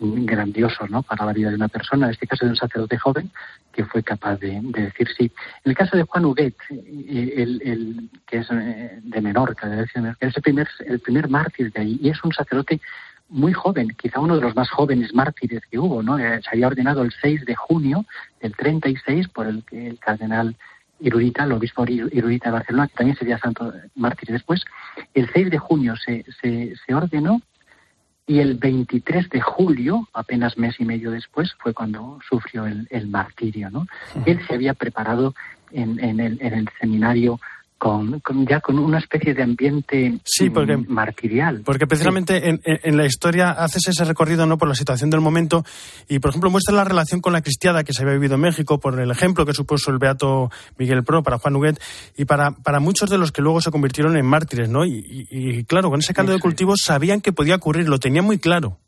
grandiosos 0.00 0.90
¿no? 0.90 1.02
para 1.02 1.24
la 1.24 1.32
vida 1.32 1.50
de 1.50 1.56
una 1.56 1.68
persona, 1.68 2.06
en 2.06 2.12
este 2.12 2.26
caso 2.26 2.44
de 2.44 2.50
un 2.50 2.56
sacerdote 2.56 2.98
joven 2.98 3.30
que 3.72 3.84
fue 3.84 4.02
capaz 4.02 4.36
de, 4.38 4.60
decir 4.62 5.08
sí. 5.16 5.32
En 5.64 5.70
el 5.70 5.76
caso 5.76 5.96
de 5.96 6.04
Juan 6.04 6.24
Huguet, 6.24 6.54
eh, 6.70 7.34
el, 7.36 8.10
que 8.26 8.38
es 8.38 8.48
eh, 8.50 9.00
de 9.02 9.20
Menorca, 9.20 9.68
de 9.68 9.84
es 9.84 10.36
el 10.36 10.42
primer, 10.42 10.68
el 10.86 11.00
primer 11.00 11.28
mártir 11.28 11.72
de 11.72 11.80
ahí, 11.80 11.98
y 12.00 12.10
es 12.10 12.22
un 12.24 12.32
sacerdote 12.32 12.80
muy 13.28 13.52
joven, 13.52 13.88
quizá 13.96 14.20
uno 14.20 14.36
de 14.36 14.42
los 14.42 14.54
más 14.54 14.70
jóvenes 14.70 15.14
mártires 15.14 15.62
que 15.70 15.78
hubo, 15.78 16.02
¿no? 16.02 16.18
Eh, 16.18 16.40
se 16.42 16.50
había 16.50 16.68
ordenado 16.68 17.02
el 17.02 17.12
6 17.20 17.44
de 17.46 17.54
junio 17.54 18.04
del 18.40 18.54
36 18.54 19.28
por 19.28 19.46
el, 19.46 19.64
el 19.72 19.98
cardenal 19.98 20.56
Irudita, 21.00 21.44
el 21.44 21.52
obispo 21.52 21.84
Irudita 21.86 22.50
de 22.50 22.52
Barcelona, 22.52 22.88
que 22.88 22.94
también 22.94 23.16
sería 23.16 23.38
santo 23.38 23.72
mártir 23.96 24.30
después. 24.30 24.62
El 25.14 25.28
6 25.32 25.50
de 25.50 25.58
junio 25.58 25.94
se, 25.96 26.24
se 26.40 26.94
ordenó 26.94 27.40
y 28.26 28.38
el 28.38 28.54
23 28.54 29.28
de 29.28 29.40
julio, 29.40 30.08
apenas 30.14 30.56
mes 30.56 30.76
y 30.78 30.84
medio 30.84 31.10
después, 31.10 31.54
fue 31.58 31.74
cuando 31.74 32.18
sufrió 32.28 32.66
el, 32.66 32.86
el 32.90 33.06
martirio. 33.08 33.70
¿no? 33.70 33.86
Él 34.24 34.40
se 34.46 34.54
había 34.54 34.74
preparado 34.74 35.34
en, 35.72 36.02
en, 36.02 36.20
el, 36.20 36.38
en 36.40 36.54
el 36.54 36.68
seminario 36.80 37.38
con, 37.84 38.20
con, 38.20 38.46
ya 38.46 38.60
con 38.60 38.78
una 38.78 38.96
especie 38.96 39.34
de 39.34 39.42
ambiente 39.42 40.18
sí, 40.24 40.48
porque, 40.48 40.74
mm, 40.74 40.86
martirial. 40.88 41.60
Porque 41.66 41.86
precisamente 41.86 42.40
sí. 42.40 42.46
en, 42.46 42.60
en, 42.64 42.96
la 42.96 43.04
historia 43.04 43.50
haces 43.50 43.88
ese 43.88 44.06
recorrido 44.06 44.46
no 44.46 44.56
por 44.56 44.68
la 44.68 44.74
situación 44.74 45.10
del 45.10 45.20
momento 45.20 45.66
y, 46.08 46.18
por 46.18 46.30
ejemplo, 46.30 46.48
muestra 46.48 46.74
la 46.74 46.84
relación 46.84 47.20
con 47.20 47.34
la 47.34 47.42
cristiada 47.42 47.84
que 47.84 47.92
se 47.92 48.02
había 48.02 48.14
vivido 48.14 48.36
en 48.36 48.40
México, 48.40 48.80
por 48.80 48.98
el 48.98 49.10
ejemplo 49.10 49.44
que 49.44 49.52
supuso 49.52 49.90
el 49.90 49.98
beato 49.98 50.50
Miguel 50.78 51.04
Pro 51.04 51.22
para 51.22 51.36
Juan 51.36 51.56
Huguet 51.56 51.78
y 52.16 52.24
para, 52.24 52.52
para 52.52 52.80
muchos 52.80 53.10
de 53.10 53.18
los 53.18 53.32
que 53.32 53.42
luego 53.42 53.60
se 53.60 53.70
convirtieron 53.70 54.16
en 54.16 54.24
mártires, 54.24 54.70
¿no? 54.70 54.86
Y, 54.86 55.04
y, 55.30 55.58
y 55.58 55.64
claro, 55.64 55.90
con 55.90 56.00
ese 56.00 56.14
caldo 56.14 56.32
de 56.32 56.38
cultivo 56.38 56.78
sabían 56.78 57.20
que 57.20 57.34
podía 57.34 57.56
ocurrir, 57.56 57.86
lo 57.86 57.98
tenían 57.98 58.24
muy 58.24 58.38
claro. 58.38 58.78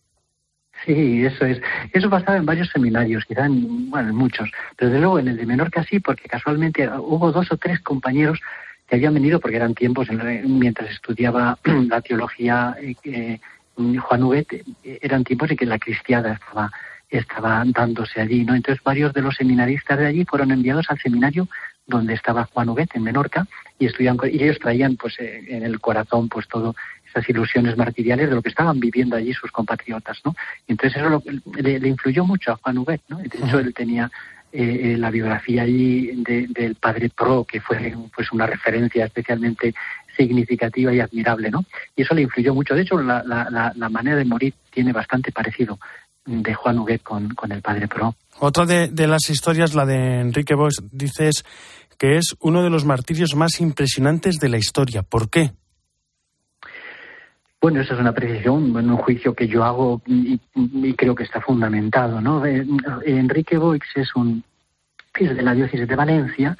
Sí, 0.86 1.24
eso 1.24 1.44
es. 1.44 1.60
Eso 1.92 2.08
pasaba 2.08 2.36
en 2.36 2.46
varios 2.46 2.68
seminarios, 2.68 3.24
quizá 3.24 3.46
en, 3.46 3.90
bueno, 3.90 4.10
en 4.10 4.16
muchos, 4.16 4.50
pero 4.76 4.90
de 4.90 5.00
luego 5.00 5.18
en 5.18 5.28
el 5.28 5.36
de 5.36 5.44
Menorca 5.44 5.82
sí, 5.82 5.98
porque 6.00 6.28
casualmente 6.28 6.88
hubo 6.88 7.32
dos 7.32 7.50
o 7.50 7.56
tres 7.56 7.80
compañeros 7.80 8.40
que 8.86 8.96
habían 8.96 9.14
venido 9.14 9.40
porque 9.40 9.56
eran 9.56 9.74
tiempos 9.74 10.08
en, 10.10 10.58
mientras 10.58 10.90
estudiaba 10.90 11.58
la 11.88 12.00
teología 12.00 12.76
eh, 12.80 13.38
Juan 13.76 14.22
Huguet, 14.22 14.64
eran 14.84 15.22
tiempos 15.24 15.50
en 15.50 15.56
que 15.56 15.66
la 15.66 15.78
cristiada 15.78 16.32
estaba 16.32 16.70
estaba 17.10 17.62
dándose 17.66 18.20
allí, 18.20 18.44
¿no? 18.44 18.54
Entonces 18.54 18.82
varios 18.82 19.12
de 19.12 19.22
los 19.22 19.36
seminaristas 19.36 19.98
de 19.98 20.06
allí 20.06 20.24
fueron 20.24 20.50
enviados 20.50 20.86
al 20.88 20.98
seminario 20.98 21.48
donde 21.86 22.14
estaba 22.14 22.48
Juan 22.52 22.68
Huguet 22.68 22.90
en 22.94 23.04
Menorca 23.04 23.46
y 23.78 23.86
estudian 23.86 24.18
y 24.24 24.42
ellos 24.42 24.58
traían 24.58 24.96
pues 24.96 25.18
eh, 25.20 25.44
en 25.48 25.62
el 25.62 25.80
corazón 25.80 26.28
pues 26.28 26.48
todo 26.48 26.74
esas 27.08 27.28
ilusiones 27.28 27.76
martiriales 27.76 28.28
de 28.28 28.34
lo 28.34 28.42
que 28.42 28.48
estaban 28.48 28.80
viviendo 28.80 29.14
allí 29.14 29.32
sus 29.32 29.52
compatriotas, 29.52 30.20
¿no? 30.24 30.34
Entonces 30.66 31.00
eso 31.00 31.08
lo, 31.08 31.22
le, 31.54 31.78
le, 31.78 31.88
influyó 31.88 32.24
mucho 32.24 32.52
a 32.52 32.56
Juan 32.56 32.78
Huguet, 32.78 33.02
¿no? 33.08 33.18
De 33.18 33.26
hecho 33.26 33.60
él 33.60 33.72
tenía 33.72 34.10
eh, 34.58 34.96
la 34.96 35.10
biografía 35.10 35.62
allí 35.62 36.12
de, 36.16 36.46
del 36.48 36.74
padre 36.76 37.10
Pro, 37.10 37.44
que 37.44 37.60
fue 37.60 37.94
pues 38.14 38.32
una 38.32 38.46
referencia 38.46 39.04
especialmente 39.04 39.74
significativa 40.16 40.92
y 40.94 41.00
admirable, 41.00 41.50
¿no? 41.50 41.64
Y 41.94 42.02
eso 42.02 42.14
le 42.14 42.22
influyó 42.22 42.54
mucho. 42.54 42.74
De 42.74 42.82
hecho, 42.82 43.00
la, 43.02 43.22
la, 43.24 43.72
la 43.74 43.88
manera 43.88 44.16
de 44.16 44.24
morir 44.24 44.54
tiene 44.70 44.92
bastante 44.92 45.30
parecido 45.30 45.78
de 46.26 46.54
Juan 46.54 46.78
Huguet 46.78 47.02
con, 47.02 47.28
con 47.30 47.52
el 47.52 47.62
padre 47.62 47.88
Pro. 47.88 48.14
Otra 48.38 48.66
de, 48.66 48.88
de, 48.88 49.06
las 49.06 49.30
historias, 49.30 49.74
la 49.74 49.86
de 49.86 50.20
Enrique 50.20 50.54
Bosch, 50.54 50.80
dices 50.90 51.44
que 51.98 52.16
es 52.16 52.34
uno 52.40 52.62
de 52.62 52.70
los 52.70 52.84
martirios 52.84 53.34
más 53.34 53.60
impresionantes 53.60 54.36
de 54.36 54.48
la 54.48 54.58
historia. 54.58 55.02
¿Por 55.02 55.30
qué? 55.30 55.52
Bueno, 57.66 57.80
esa 57.80 57.94
es 57.94 58.00
una 58.00 58.12
precisión, 58.12 58.76
un 58.76 58.96
juicio 58.96 59.34
que 59.34 59.48
yo 59.48 59.64
hago 59.64 60.00
y, 60.06 60.38
creo 60.94 61.16
que 61.16 61.24
está 61.24 61.40
fundamentado, 61.40 62.20
¿no? 62.20 62.46
Eh, 62.46 62.64
Enrique 63.04 63.58
Boix 63.58 63.84
es 63.96 64.14
un 64.14 64.44
de 65.18 65.42
la 65.42 65.52
diócesis 65.52 65.88
de 65.88 65.96
Valencia 65.96 66.56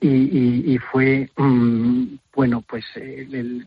y, 0.00 0.08
y, 0.08 0.74
y 0.74 0.78
fue, 0.78 1.30
mmm, 1.36 2.06
bueno, 2.34 2.64
pues 2.68 2.84
el, 2.96 3.64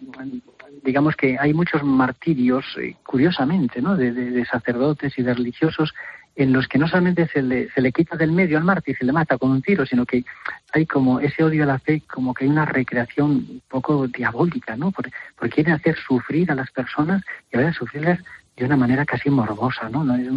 digamos 0.84 1.16
que 1.16 1.38
hay 1.40 1.54
muchos 1.54 1.82
martirios, 1.82 2.66
eh, 2.78 2.98
curiosamente, 3.06 3.82
¿no? 3.82 3.96
De, 3.96 4.12
de, 4.12 4.44
sacerdotes 4.44 5.18
y 5.18 5.24
de 5.24 5.34
religiosos 5.34 5.94
en 6.36 6.54
los 6.54 6.68
que 6.68 6.78
no 6.78 6.88
solamente 6.88 7.28
se 7.28 7.42
le, 7.42 7.70
se 7.72 7.82
le 7.82 7.92
quita 7.92 8.16
del 8.16 8.32
medio 8.32 8.58
al 8.58 8.64
mártir, 8.64 8.98
se 8.98 9.06
le 9.06 9.12
mata 9.12 9.38
con 9.38 9.52
un 9.52 9.62
tiro, 9.62 9.86
sino 9.86 10.06
que 10.06 10.24
hay 10.74 10.86
como 10.86 11.20
ese 11.20 11.44
odio 11.44 11.64
a 11.64 11.68
la 11.68 11.80
fe, 11.80 12.02
como 12.08 12.34
que 12.34 12.46
hay 12.46 12.50
una 12.50 12.66
recreación 12.66 13.32
un 13.32 13.62
poco 13.68 14.08
diabólica, 14.08 14.76
¿no? 14.78 14.92
Porque, 14.92 15.12
porque 15.38 15.56
quieren 15.56 15.74
hacer 15.74 15.98
sufrir 15.98 16.52
a 16.52 16.56
las 16.56 16.72
personas 16.72 17.24
y 17.52 17.58
a 17.58 17.74
sufrirlas 17.74 18.20
de 18.56 18.66
una 18.66 18.78
manera 18.78 19.06
casi 19.06 19.30
morbosa, 19.30 19.90
¿no? 19.90 20.04
Es 20.16 20.28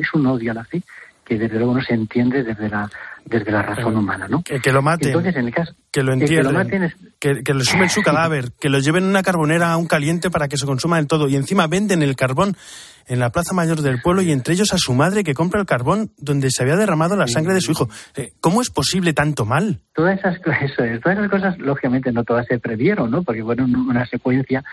es 0.00 0.14
un 0.14 0.26
odio 0.26 0.50
a 0.50 0.54
la 0.54 0.64
fe 0.64 0.82
que 1.24 1.38
desde 1.38 1.56
luego 1.56 1.74
no 1.74 1.82
se 1.82 1.94
entiende 1.94 2.42
desde 2.42 2.68
la 2.68 2.90
desde 3.24 3.50
la 3.50 3.62
razón 3.62 3.96
humana, 3.96 4.28
¿no? 4.28 4.42
Que, 4.42 4.60
que 4.60 4.70
lo 4.70 4.82
maten, 4.82 5.08
Entonces, 5.08 5.34
en 5.36 5.46
el 5.46 5.54
caso, 5.54 5.72
que 5.90 6.02
lo 6.02 6.12
entierren, 6.12 6.46
que, 6.46 6.52
lo 6.52 6.58
maten 6.58 6.82
es... 6.82 6.94
que, 7.18 7.42
que 7.42 7.54
le 7.54 7.64
sumen 7.64 7.88
su 7.88 8.02
cadáver, 8.04 8.52
que 8.60 8.68
lo 8.68 8.78
lleven 8.78 9.04
en 9.04 9.10
una 9.10 9.22
carbonera 9.22 9.72
a 9.72 9.76
un 9.78 9.86
caliente 9.86 10.30
para 10.30 10.46
que 10.46 10.58
se 10.58 10.66
consuma 10.66 10.96
del 10.96 11.06
todo 11.06 11.28
y 11.28 11.36
encima 11.36 11.66
venden 11.66 12.02
el 12.02 12.16
carbón 12.16 12.54
en 13.06 13.18
la 13.18 13.30
plaza 13.30 13.54
mayor 13.54 13.80
del 13.80 14.00
pueblo 14.00 14.22
y 14.22 14.32
entre 14.32 14.54
ellos 14.54 14.72
a 14.72 14.78
su 14.78 14.94
madre 14.94 15.24
que 15.24 15.34
compra 15.34 15.60
el 15.60 15.66
carbón 15.66 16.10
donde 16.18 16.50
se 16.50 16.62
había 16.62 16.76
derramado 16.76 17.16
la 17.16 17.26
sangre 17.26 17.54
de 17.54 17.60
su 17.60 17.72
hijo. 17.72 17.88
Eh, 18.16 18.32
¿Cómo 18.40 18.62
es 18.62 18.70
posible 18.70 19.12
tanto 19.12 19.44
mal? 19.44 19.80
Todas 19.94 20.18
esas, 20.18 20.36
eso 20.62 20.84
es, 20.84 21.00
todas 21.00 21.18
esas 21.18 21.30
cosas, 21.30 21.58
lógicamente, 21.58 22.12
no 22.12 22.24
todas 22.24 22.46
se 22.46 22.58
previeron, 22.58 23.10
¿no? 23.10 23.22
Porque 23.22 23.42
fueron 23.42 23.74
una 23.74 24.06
secuencia, 24.06 24.64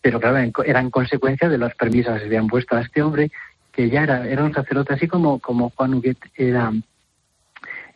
pero 0.00 0.20
claro, 0.20 0.38
eran 0.64 0.90
consecuencia 0.90 1.48
de 1.48 1.58
las 1.58 1.74
premisas 1.74 2.14
que 2.14 2.20
se 2.20 2.26
habían 2.26 2.46
puesto 2.46 2.76
a 2.76 2.80
este 2.80 3.02
hombre, 3.02 3.30
que 3.76 3.90
ya 3.90 4.02
era, 4.02 4.26
era 4.26 4.42
un 4.42 4.54
sacerdote, 4.54 4.94
así 4.94 5.06
como, 5.06 5.38
como 5.38 5.70
Juan 5.70 5.94
Huguet 5.94 6.18
era 6.34 6.72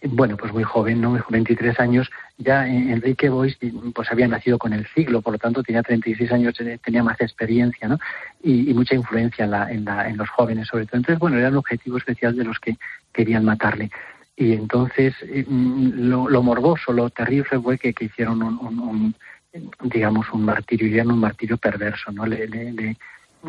bueno, 0.03 0.37
pues 0.37 0.53
muy 0.53 0.63
joven, 0.63 1.01
¿no? 1.01 1.23
23 1.29 1.79
años, 1.79 2.11
ya 2.39 2.67
Enrique 2.67 3.29
Bois 3.29 3.59
pues 3.95 4.11
había 4.11 4.29
nacido 4.29 4.59
con 4.59 4.73
el 4.73 4.87
siglo, 4.95 5.21
por 5.21 5.35
lo 5.35 5.39
tanto 5.39 5.63
tenía 5.63 5.83
36 5.83 6.33
años, 6.33 6.55
tenía 6.83 7.03
más 7.03 7.21
experiencia, 7.21 7.87
¿no? 7.87 7.99
Y, 8.43 8.73
mucha 8.73 8.95
influencia 8.95 9.45
en, 9.45 9.51
la, 9.51 9.71
en, 9.71 9.85
la, 9.85 10.09
en, 10.09 10.17
los 10.17 10.29
jóvenes, 10.31 10.69
sobre 10.69 10.87
todo. 10.87 10.99
Entonces, 10.99 11.19
bueno, 11.19 11.37
era 11.37 11.49
el 11.49 11.57
objetivo 11.57 11.99
especial 11.99 12.35
de 12.35 12.45
los 12.45 12.59
que 12.59 12.77
querían 13.13 13.45
matarle. 13.45 13.91
Y 14.37 14.55
entonces, 14.55 15.15
lo, 15.49 16.31
lo 16.31 16.43
morboso, 16.43 16.95
lo 16.95 17.11
terrible 17.11 17.61
fue 17.61 17.79
que, 17.79 17.93
que 17.93 18.07
hicieron 18.07 18.43
un, 18.43 18.59
un, 18.59 19.15
un, 19.53 19.91
digamos, 19.91 20.31
un 20.33 20.47
martirio, 20.47 20.89
y 20.89 20.99
un 21.01 21.19
martirio 21.19 21.59
perverso, 21.59 22.11
¿no? 22.11 22.25
Le 22.25 22.47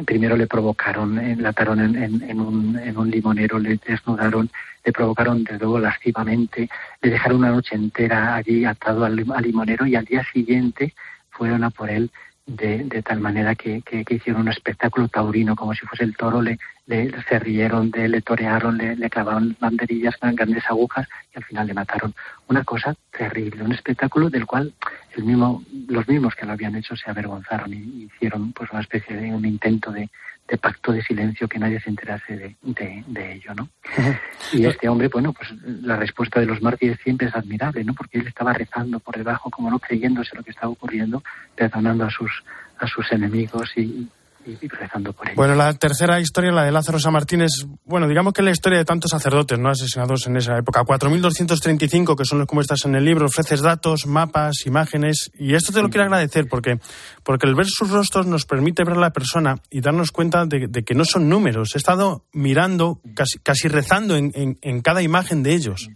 primero 0.06 0.38
le 0.38 0.48
provocaron, 0.48 1.20
la 1.42 1.50
ataron 1.50 1.80
en, 1.80 1.96
en, 1.96 2.22
en, 2.30 2.40
un, 2.40 2.80
en 2.80 2.98
un 2.98 3.12
limonero, 3.12 3.60
le 3.60 3.78
desnudaron, 3.86 4.50
le 4.84 4.92
provocaron 4.92 5.44
desde 5.44 5.60
luego 5.60 5.80
lascivamente, 5.80 6.70
le 7.02 7.10
dejaron 7.10 7.40
una 7.40 7.52
noche 7.52 7.76
entera 7.76 8.36
allí 8.36 8.66
atado 8.66 9.04
al, 9.04 9.26
al 9.34 9.44
limonero 9.44 9.86
y 9.86 9.96
al 9.96 10.06
día 10.06 10.26
siguiente 10.32 10.94
fueron 11.30 11.64
a 11.64 11.70
por 11.70 11.90
él 11.90 12.10
de, 12.46 12.84
de 12.86 13.02
tal 13.04 13.20
manera 13.20 13.56
que, 13.56 13.82
que, 13.82 14.04
que, 14.04 14.16
hicieron 14.16 14.44
un 14.44 14.48
espectáculo 14.50 15.08
taurino, 15.08 15.56
como 15.56 15.74
si 15.74 15.86
fuese 15.86 16.04
el 16.04 16.16
toro, 16.16 16.42
le, 16.42 16.58
le 16.88 17.12
se 17.24 17.40
rieron, 17.40 17.92
de, 17.92 18.08
le 18.08 18.22
torearon, 18.22 18.78
le, 18.78 18.96
le 18.96 19.10
clavaron 19.10 19.56
banderillas 19.60 20.18
con 20.18 20.36
grandes 20.36 20.64
agujas 20.68 21.08
y 21.34 21.38
al 21.38 21.44
final 21.44 21.68
le 21.68 21.74
mataron. 21.74 22.14
Una 22.48 22.64
cosa 22.64 22.96
terrible, 23.16 23.64
un 23.64 23.72
espectáculo 23.72 24.30
del 24.30 24.46
cual 24.46 24.74
el 25.16 25.24
mismo, 25.24 25.64
los 25.88 26.08
mismos 26.08 26.36
que 26.36 26.46
lo 26.46 26.54
habían 26.54 26.76
hecho 26.76 26.96
se 26.96 27.10
avergonzaron 27.10 27.74
y 27.74 28.04
hicieron 28.04 28.52
pues 28.52 28.70
una 28.72 28.82
especie 28.82 29.16
de 29.16 29.34
un 29.34 29.46
intento 29.46 29.92
de, 29.92 30.10
de 30.48 30.58
pacto 30.58 30.92
de 30.92 31.02
silencio 31.02 31.48
que 31.48 31.60
nadie 31.60 31.80
se 31.80 31.90
enterase 31.90 32.36
de, 32.36 32.56
de, 32.62 33.04
de 33.08 33.34
ello, 33.34 33.54
¿no? 33.56 33.70
Y 34.54 34.66
este 34.66 34.90
hombre, 34.90 35.08
bueno, 35.08 35.32
pues 35.32 35.50
la 35.64 35.96
respuesta 35.96 36.42
de 36.42 36.46
los 36.46 36.62
mártires 36.62 37.00
siempre 37.04 37.28
es 37.28 37.36
admirable, 37.36 37.86
¿no? 37.86 37.94
Porque 37.94 38.20
él 38.20 38.28
estaba 38.28 38.52
rezando 38.52 39.00
por 39.00 39.16
debajo, 39.16 39.50
como 39.50 39.70
no 39.70 39.80
creyéndose 39.80 40.36
lo 40.36 40.44
que 40.44 40.52
estaba 40.52 40.74
ocurriendo, 40.74 41.24
perdonando 41.56 42.06
a 42.06 42.10
sus 42.10 42.44
a 42.80 42.88
sus 42.88 43.12
enemigos 43.12 43.72
y, 43.78 44.10
y 44.46 44.68
rezando 44.68 45.14
por. 45.14 45.34
Bueno, 45.36 45.56
la 45.56 45.74
tercera 45.74 46.20
historia, 46.20 46.52
la 46.52 46.64
de 46.64 46.72
Lázaro 46.72 47.00
San 47.00 47.14
Martín, 47.14 47.42
es, 47.42 47.66
bueno, 47.86 48.08
digamos 48.08 48.34
que 48.34 48.42
es 48.42 48.46
la 48.46 48.52
historia 48.52 48.80
de 48.80 48.86
tantos 48.86 49.12
sacerdotes 49.12 49.60
no 49.60 49.70
asesinados 49.70 50.28
en 50.28 50.38
esa 50.38 50.58
época. 50.58 50.84
4.235, 50.84 52.16
que 52.16 52.26
son 52.26 52.40
los 52.40 52.48
como 52.48 52.62
estás 52.62 52.86
en 52.86 52.96
el 52.96 53.06
libro, 53.06 53.26
ofreces 53.26 53.62
datos, 53.62 54.06
mapas, 54.06 54.66
imágenes, 54.66 55.32
y 55.38 55.54
esto 55.54 55.72
te 55.72 55.82
lo 55.82 55.90
quiero 55.90 56.04
agradecer 56.04 56.48
porque, 56.50 56.80
porque 57.24 57.48
el 57.48 57.56
ver 57.56 57.68
sus 57.68 57.90
rostros 57.90 58.26
nos 58.26 58.46
permite 58.46 58.84
ver 58.84 58.98
a 58.98 59.00
la 59.00 59.12
persona 59.12 59.58
y 59.70 59.82
darnos 59.82 60.12
cuenta 60.12 60.46
de, 60.46 60.70
que 60.84 60.96
no 60.96 61.06
son 61.06 61.30
números. 61.30 61.76
He 61.76 61.78
estado 61.78 62.26
mirando, 62.34 63.00
casi, 63.16 63.40
casi 63.40 63.68
rezando 63.68 64.16
en 64.16 64.82
cada 64.82 65.02
imagen 65.02 65.44
de 65.44 65.54
ellos. 65.54 65.90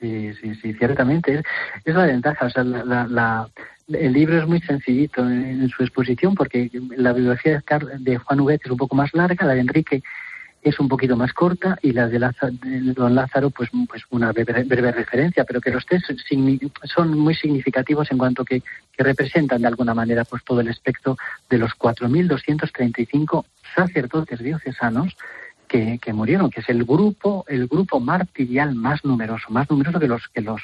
Sí, 0.00 0.32
sí, 0.34 0.54
sí, 0.56 0.74
ciertamente. 0.74 1.42
Es, 1.84 1.94
la 1.94 2.06
ventaja, 2.06 2.46
o 2.46 2.50
sea, 2.50 2.64
la, 2.64 2.84
la, 2.84 3.06
la 3.06 3.48
el 3.88 4.12
libro 4.12 4.38
es 4.38 4.46
muy 4.46 4.60
sencillito 4.60 5.22
en, 5.22 5.68
su 5.68 5.82
exposición 5.82 6.34
porque 6.34 6.70
la 6.96 7.12
biografía 7.12 7.62
de 7.98 8.16
Juan 8.18 8.40
Huguet 8.40 8.60
es 8.64 8.70
un 8.70 8.76
poco 8.76 8.96
más 8.96 9.14
larga, 9.14 9.46
la 9.46 9.54
de 9.54 9.60
Enrique 9.60 10.02
es 10.62 10.80
un 10.80 10.88
poquito 10.88 11.16
más 11.16 11.32
corta 11.32 11.78
y 11.80 11.92
la 11.92 12.08
de, 12.08 12.18
Lázaro, 12.18 12.52
don 12.96 13.14
Lázaro 13.14 13.50
pues, 13.50 13.70
pues 13.88 14.02
una 14.10 14.32
breve, 14.32 14.64
breve, 14.64 14.90
referencia, 14.90 15.44
pero 15.44 15.60
que 15.60 15.70
los 15.70 15.86
tres 15.86 16.02
son 16.82 17.16
muy 17.16 17.36
significativos 17.36 18.10
en 18.10 18.18
cuanto 18.18 18.44
que, 18.44 18.60
que 18.60 19.04
representan 19.04 19.62
de 19.62 19.68
alguna 19.68 19.94
manera 19.94 20.24
pues 20.24 20.42
todo 20.42 20.60
el 20.60 20.68
espectro 20.68 21.16
de 21.48 21.58
los 21.58 21.70
4.235 21.78 23.44
sacerdotes 23.76 24.40
diocesanos 24.40 25.16
que, 25.76 25.98
que, 25.98 26.12
murieron, 26.12 26.50
que 26.50 26.60
es 26.60 26.68
el 26.68 26.84
grupo, 26.84 27.44
el 27.48 27.66
grupo 27.66 28.00
martirial 28.00 28.74
más 28.74 29.04
numeroso, 29.04 29.50
más 29.50 29.68
numeroso 29.70 30.00
que 30.00 30.08
los 30.08 30.28
que 30.28 30.40
los 30.40 30.62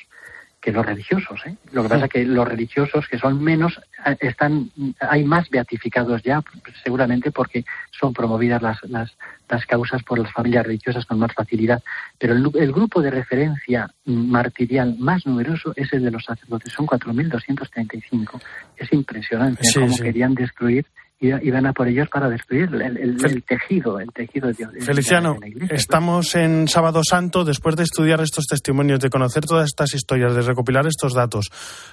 que 0.61 0.71
los 0.71 0.87
religiosos. 0.87 1.41
¿eh? 1.45 1.57
Lo 1.73 1.83
que 1.83 1.89
pasa 1.89 2.05
es 2.05 2.11
que 2.13 2.25
los 2.25 2.47
religiosos, 2.47 3.09
que 3.09 3.19
son 3.19 3.43
menos, 3.43 3.81
están, 4.21 4.71
hay 5.01 5.25
más 5.25 5.51
beatificados 5.51 6.23
ya, 6.23 6.41
seguramente 6.85 7.33
porque 7.33 7.65
son 7.91 8.13
promovidas 8.13 8.63
las, 8.63 8.81
las, 8.85 9.11
las 9.49 9.67
causas 9.67 10.05
por 10.05 10.21
las 10.21 10.33
familias 10.33 10.65
religiosas 10.65 11.05
con 11.05 11.19
más 11.19 11.33
facilidad. 11.35 11.83
Pero 12.17 12.35
el, 12.35 12.49
el 12.55 12.73
grupo 12.73 13.03
de 13.03 13.11
referencia 13.11 13.91
martirial 14.05 14.95
más 15.01 15.27
numeroso 15.27 15.73
es 15.75 15.93
el 15.93 16.05
de 16.05 16.13
los 16.13 16.25
sacerdotes, 16.25 16.73
son 16.73 16.87
4.235. 16.87 18.41
Es 18.77 18.93
impresionante 18.93 19.65
sí, 19.65 19.81
cómo 19.81 19.93
sí. 19.93 20.03
querían 20.05 20.35
destruir 20.35 20.87
iban 21.23 21.67
a 21.67 21.73
por 21.73 21.87
ellos 21.87 22.09
para 22.09 22.29
destruir 22.29 22.69
el, 22.75 23.45
tejido, 23.45 24.01
el 24.01 24.11
tejido 24.13 24.49
de, 24.49 24.81
Feliciano, 24.81 25.37
estamos 25.71 26.35
en 26.35 26.67
Sábado 26.67 27.03
Santo, 27.05 27.45
después 27.45 27.77
de 27.77 27.85
estudiar 27.85 28.21
estos 28.21 28.47
testimonios, 28.47 29.01
de 29.01 29.09
conocer 29.09 29.45
todas 29.45 29.67
estas 29.67 29.95
historias, 29.95 30.35
de 30.35 30.43
recopilar 30.43 30.87
estos 30.87 31.15
datos. 31.15 31.51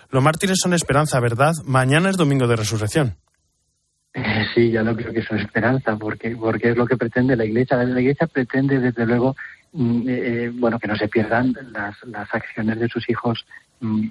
Los 0.09 0.23
mártires 0.23 0.57
son 0.61 0.73
esperanza, 0.73 1.19
¿verdad? 1.19 1.53
Mañana 1.65 2.09
es 2.09 2.17
domingo 2.17 2.47
de 2.47 2.55
resurrección. 2.55 3.15
Eh, 4.13 4.45
sí, 4.55 4.71
ya 4.71 4.81
no 4.81 4.95
creo 4.95 5.13
que 5.13 5.19
es 5.19 5.31
esperanza, 5.31 5.95
porque, 5.95 6.35
porque 6.35 6.71
es 6.71 6.77
lo 6.77 6.87
que 6.87 6.97
pretende 6.97 7.35
la 7.35 7.45
Iglesia. 7.45 7.77
La 7.77 8.01
Iglesia 8.01 8.27
pretende, 8.27 8.79
desde 8.79 9.05
luego, 9.05 9.35
mm, 9.73 10.09
eh, 10.09 10.45
eh, 10.45 10.51
bueno, 10.53 10.79
que 10.79 10.87
no 10.87 10.95
se 10.95 11.07
pierdan 11.07 11.53
las, 11.71 11.95
las 12.05 12.33
acciones 12.33 12.79
de 12.79 12.87
sus 12.87 13.07
hijos 13.09 13.45
mm, 13.79 14.07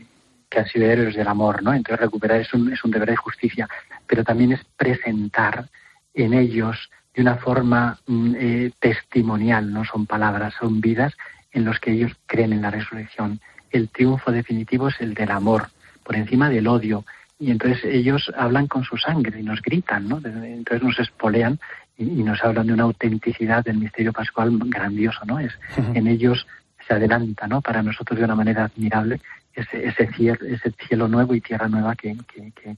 que 0.48 0.60
han 0.60 0.66
sido 0.66 0.86
héroes 0.86 1.14
del 1.14 1.28
amor, 1.28 1.62
¿no? 1.62 1.72
Entonces 1.72 2.00
recuperar 2.00 2.40
es 2.40 2.52
un, 2.54 2.72
es 2.72 2.82
un 2.84 2.90
deber 2.90 3.10
de 3.10 3.16
justicia, 3.16 3.68
pero 4.06 4.24
también 4.24 4.52
es 4.52 4.64
presentar 4.76 5.66
en 6.14 6.32
ellos 6.32 6.90
de 7.14 7.22
una 7.22 7.36
forma 7.36 7.98
mm, 8.06 8.34
eh, 8.38 8.70
testimonial, 8.78 9.72
no 9.72 9.84
son 9.84 10.06
palabras, 10.06 10.54
son 10.58 10.80
vidas 10.80 11.14
en 11.52 11.64
los 11.64 11.80
que 11.80 11.92
ellos 11.92 12.12
creen 12.26 12.52
en 12.52 12.62
la 12.62 12.70
resurrección. 12.70 13.40
El 13.70 13.88
triunfo 13.88 14.30
definitivo 14.30 14.88
es 14.88 15.00
el 15.00 15.14
del 15.14 15.30
amor, 15.30 15.68
por 16.04 16.16
encima 16.16 16.48
del 16.48 16.68
odio. 16.68 17.04
Y 17.38 17.50
entonces 17.50 17.84
ellos 17.84 18.32
hablan 18.36 18.66
con 18.66 18.84
su 18.84 18.96
sangre 18.96 19.40
y 19.40 19.42
nos 19.42 19.60
gritan, 19.62 20.08
¿no? 20.08 20.20
Entonces 20.24 20.82
nos 20.82 20.98
espolean 20.98 21.58
y, 21.96 22.04
nos 22.04 22.42
hablan 22.42 22.66
de 22.66 22.72
una 22.72 22.84
autenticidad 22.84 23.64
del 23.64 23.78
misterio 23.78 24.12
pascual 24.12 24.56
grandioso, 24.66 25.24
¿no? 25.24 25.38
Es, 25.38 25.52
en 25.94 26.06
ellos 26.06 26.46
se 26.86 26.94
adelanta, 26.94 27.46
¿no? 27.46 27.60
Para 27.60 27.82
nosotros 27.82 28.18
de 28.18 28.24
una 28.24 28.34
manera 28.34 28.64
admirable 28.64 29.20
ese, 29.58 29.86
ese, 29.86 30.06
cielo, 30.12 30.38
ese 30.46 30.72
cielo 30.86 31.08
nuevo 31.08 31.34
y 31.34 31.40
tierra 31.40 31.68
nueva 31.68 31.94
que, 31.94 32.16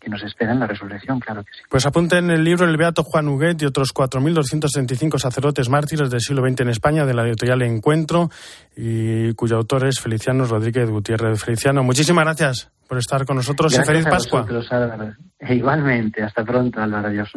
nos 0.08 0.22
espera 0.22 0.52
en 0.52 0.60
la 0.60 0.66
resurrección, 0.66 1.20
claro 1.20 1.44
que 1.44 1.52
sí. 1.52 1.62
Pues 1.68 1.86
apunte 1.86 2.18
en 2.18 2.30
el 2.30 2.42
libro 2.42 2.64
El 2.66 2.76
Beato 2.76 3.02
Juan 3.02 3.28
Huguet 3.28 3.60
y 3.62 3.66
otros 3.66 3.92
4.235 3.94 5.18
sacerdotes 5.18 5.68
mártires 5.68 6.10
del 6.10 6.20
siglo 6.20 6.46
XX 6.46 6.60
en 6.60 6.68
España, 6.70 7.06
de 7.06 7.14
la 7.14 7.26
editorial 7.26 7.62
Encuentro, 7.62 8.30
y 8.76 9.32
cuyo 9.34 9.56
autor 9.56 9.86
es 9.86 10.00
Feliciano 10.00 10.44
Rodríguez 10.44 10.88
Gutiérrez. 10.90 11.42
Feliciano, 11.42 11.82
muchísimas 11.82 12.24
gracias 12.24 12.70
por 12.88 12.98
estar 12.98 13.24
con 13.24 13.36
nosotros 13.36 13.72
y 13.78 13.84
feliz 13.84 14.04
Pascua. 14.04 14.46
igualmente, 15.48 16.22
hasta 16.22 16.44
pronto, 16.44 16.80
Álvaro. 16.80 17.08
Adiós. 17.08 17.30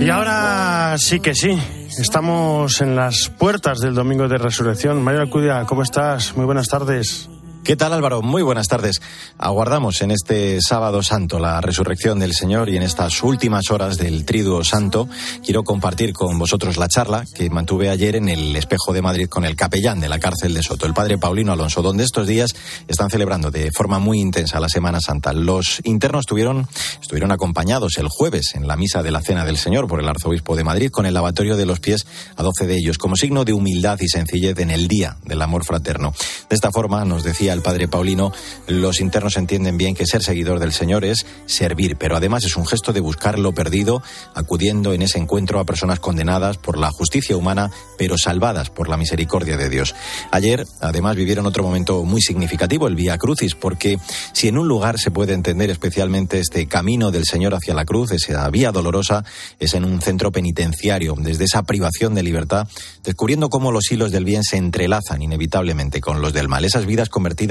Y 0.00 0.10
ahora 0.10 0.96
sí 0.98 1.20
que 1.20 1.34
sí, 1.34 1.58
estamos 1.98 2.80
en 2.80 2.94
las 2.94 3.28
puertas 3.28 3.78
del 3.80 3.94
Domingo 3.94 4.28
de 4.28 4.38
Resurrección. 4.38 5.02
María 5.02 5.20
Alcudia, 5.20 5.64
¿cómo 5.66 5.82
estás? 5.82 6.36
Muy 6.36 6.44
buenas 6.44 6.68
tardes. 6.68 7.28
¿Qué 7.64 7.76
tal 7.76 7.92
Álvaro? 7.92 8.22
Muy 8.22 8.42
buenas 8.42 8.66
tardes. 8.66 9.00
Aguardamos 9.38 10.02
en 10.02 10.10
este 10.10 10.58
sábado 10.60 11.00
santo 11.04 11.38
la 11.38 11.60
resurrección 11.60 12.18
del 12.18 12.34
Señor 12.34 12.68
y 12.68 12.76
en 12.76 12.82
estas 12.82 13.22
últimas 13.22 13.70
horas 13.70 13.98
del 13.98 14.24
Triduo 14.24 14.64
Santo 14.64 15.08
quiero 15.44 15.62
compartir 15.62 16.12
con 16.12 16.40
vosotros 16.40 16.76
la 16.76 16.88
charla 16.88 17.24
que 17.32 17.50
mantuve 17.50 17.88
ayer 17.88 18.16
en 18.16 18.28
el 18.28 18.56
Espejo 18.56 18.92
de 18.92 19.00
Madrid 19.00 19.28
con 19.28 19.44
el 19.44 19.54
capellán 19.54 20.00
de 20.00 20.08
la 20.08 20.18
cárcel 20.18 20.54
de 20.54 20.62
Soto, 20.64 20.86
el 20.86 20.92
padre 20.92 21.18
Paulino 21.18 21.52
Alonso, 21.52 21.82
donde 21.82 22.02
estos 22.02 22.26
días 22.26 22.52
están 22.88 23.10
celebrando 23.10 23.52
de 23.52 23.70
forma 23.70 24.00
muy 24.00 24.18
intensa 24.18 24.58
la 24.58 24.68
Semana 24.68 25.00
Santa. 25.00 25.32
Los 25.32 25.80
internos 25.84 26.22
estuvieron, 26.22 26.66
estuvieron 27.00 27.30
acompañados 27.30 27.96
el 27.98 28.08
jueves 28.08 28.56
en 28.56 28.66
la 28.66 28.76
misa 28.76 29.04
de 29.04 29.12
la 29.12 29.22
Cena 29.22 29.44
del 29.44 29.56
Señor 29.56 29.86
por 29.86 30.00
el 30.00 30.08
arzobispo 30.08 30.56
de 30.56 30.64
Madrid 30.64 30.90
con 30.90 31.06
el 31.06 31.14
lavatorio 31.14 31.56
de 31.56 31.66
los 31.66 31.78
pies 31.78 32.08
a 32.34 32.42
doce 32.42 32.66
de 32.66 32.74
ellos 32.74 32.98
como 32.98 33.14
signo 33.14 33.44
de 33.44 33.52
humildad 33.52 34.00
y 34.00 34.08
sencillez 34.08 34.58
en 34.58 34.72
el 34.72 34.88
día 34.88 35.18
del 35.24 35.40
amor 35.40 35.64
fraterno. 35.64 36.12
De 36.48 36.56
esta 36.56 36.72
forma 36.72 37.04
nos 37.04 37.22
decía 37.22 37.51
el 37.52 37.62
padre 37.62 37.88
Paulino, 37.88 38.32
los 38.66 39.00
internos 39.00 39.36
entienden 39.36 39.76
bien 39.76 39.94
que 39.94 40.06
ser 40.06 40.22
seguidor 40.22 40.58
del 40.58 40.72
Señor 40.72 41.04
es 41.04 41.26
servir, 41.46 41.96
pero 41.96 42.16
además 42.16 42.44
es 42.44 42.56
un 42.56 42.66
gesto 42.66 42.92
de 42.92 43.00
buscar 43.00 43.38
lo 43.38 43.52
perdido, 43.52 44.02
acudiendo 44.34 44.92
en 44.92 45.02
ese 45.02 45.18
encuentro 45.18 45.60
a 45.60 45.64
personas 45.64 46.00
condenadas 46.00 46.58
por 46.58 46.78
la 46.78 46.90
justicia 46.90 47.36
humana, 47.36 47.70
pero 47.98 48.18
salvadas 48.18 48.70
por 48.70 48.88
la 48.88 48.96
misericordia 48.96 49.56
de 49.56 49.68
Dios. 49.68 49.94
Ayer, 50.30 50.64
además, 50.80 51.16
vivieron 51.16 51.46
otro 51.46 51.62
momento 51.62 52.04
muy 52.04 52.22
significativo, 52.22 52.86
el 52.86 52.96
Vía 52.96 53.18
Crucis, 53.18 53.54
porque 53.54 53.98
si 54.32 54.48
en 54.48 54.58
un 54.58 54.68
lugar 54.68 54.98
se 54.98 55.10
puede 55.10 55.34
entender 55.34 55.70
especialmente 55.70 56.40
este 56.40 56.66
camino 56.66 57.10
del 57.10 57.24
Señor 57.24 57.54
hacia 57.54 57.74
la 57.74 57.84
cruz, 57.84 58.12
esa 58.12 58.48
vía 58.50 58.72
dolorosa, 58.72 59.24
es 59.58 59.74
en 59.74 59.84
un 59.84 60.00
centro 60.00 60.32
penitenciario, 60.32 61.14
desde 61.18 61.44
esa 61.44 61.62
privación 61.64 62.14
de 62.14 62.22
libertad, 62.22 62.68
descubriendo 63.04 63.48
cómo 63.48 63.72
los 63.72 63.90
hilos 63.90 64.12
del 64.12 64.24
bien 64.24 64.44
se 64.44 64.56
entrelazan 64.56 65.22
inevitablemente 65.22 66.00
con 66.00 66.20
los 66.20 66.32
del 66.32 66.48
mal, 66.48 66.64
esas 66.64 66.86
vidas 66.86 67.08
convertidas 67.08 67.41